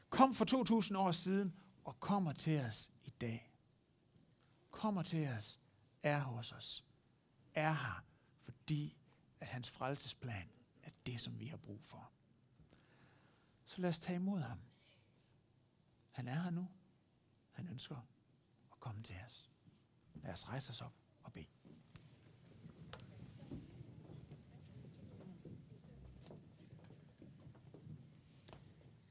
Kom 0.08 0.34
for 0.34 0.44
2000 0.44 0.98
år 0.98 1.12
siden 1.12 1.54
og 1.84 2.00
kommer 2.00 2.32
til 2.32 2.60
os 2.60 2.90
i 3.04 3.10
dag. 3.10 3.52
Kommer 4.70 5.02
til 5.02 5.28
os, 5.28 5.60
er 6.02 6.20
hos 6.20 6.52
os, 6.52 6.84
er 7.54 7.72
her, 7.72 8.04
fordi 8.40 8.96
at 9.40 9.46
hans 9.46 9.70
frelsesplan 9.70 10.53
det, 11.06 11.20
som 11.20 11.38
vi 11.38 11.46
har 11.46 11.56
brug 11.56 11.84
for. 11.84 12.10
Så 13.64 13.80
lad 13.80 13.90
os 13.90 14.00
tage 14.00 14.16
imod 14.16 14.40
ham. 14.40 14.58
Han 16.10 16.28
er 16.28 16.42
her 16.42 16.50
nu. 16.50 16.68
Han 17.50 17.68
ønsker 17.68 17.96
at 18.72 18.80
komme 18.80 19.02
til 19.02 19.16
os. 19.26 19.50
Lad 20.14 20.32
os 20.32 20.48
rejse 20.48 20.70
os 20.70 20.80
op. 20.80 21.03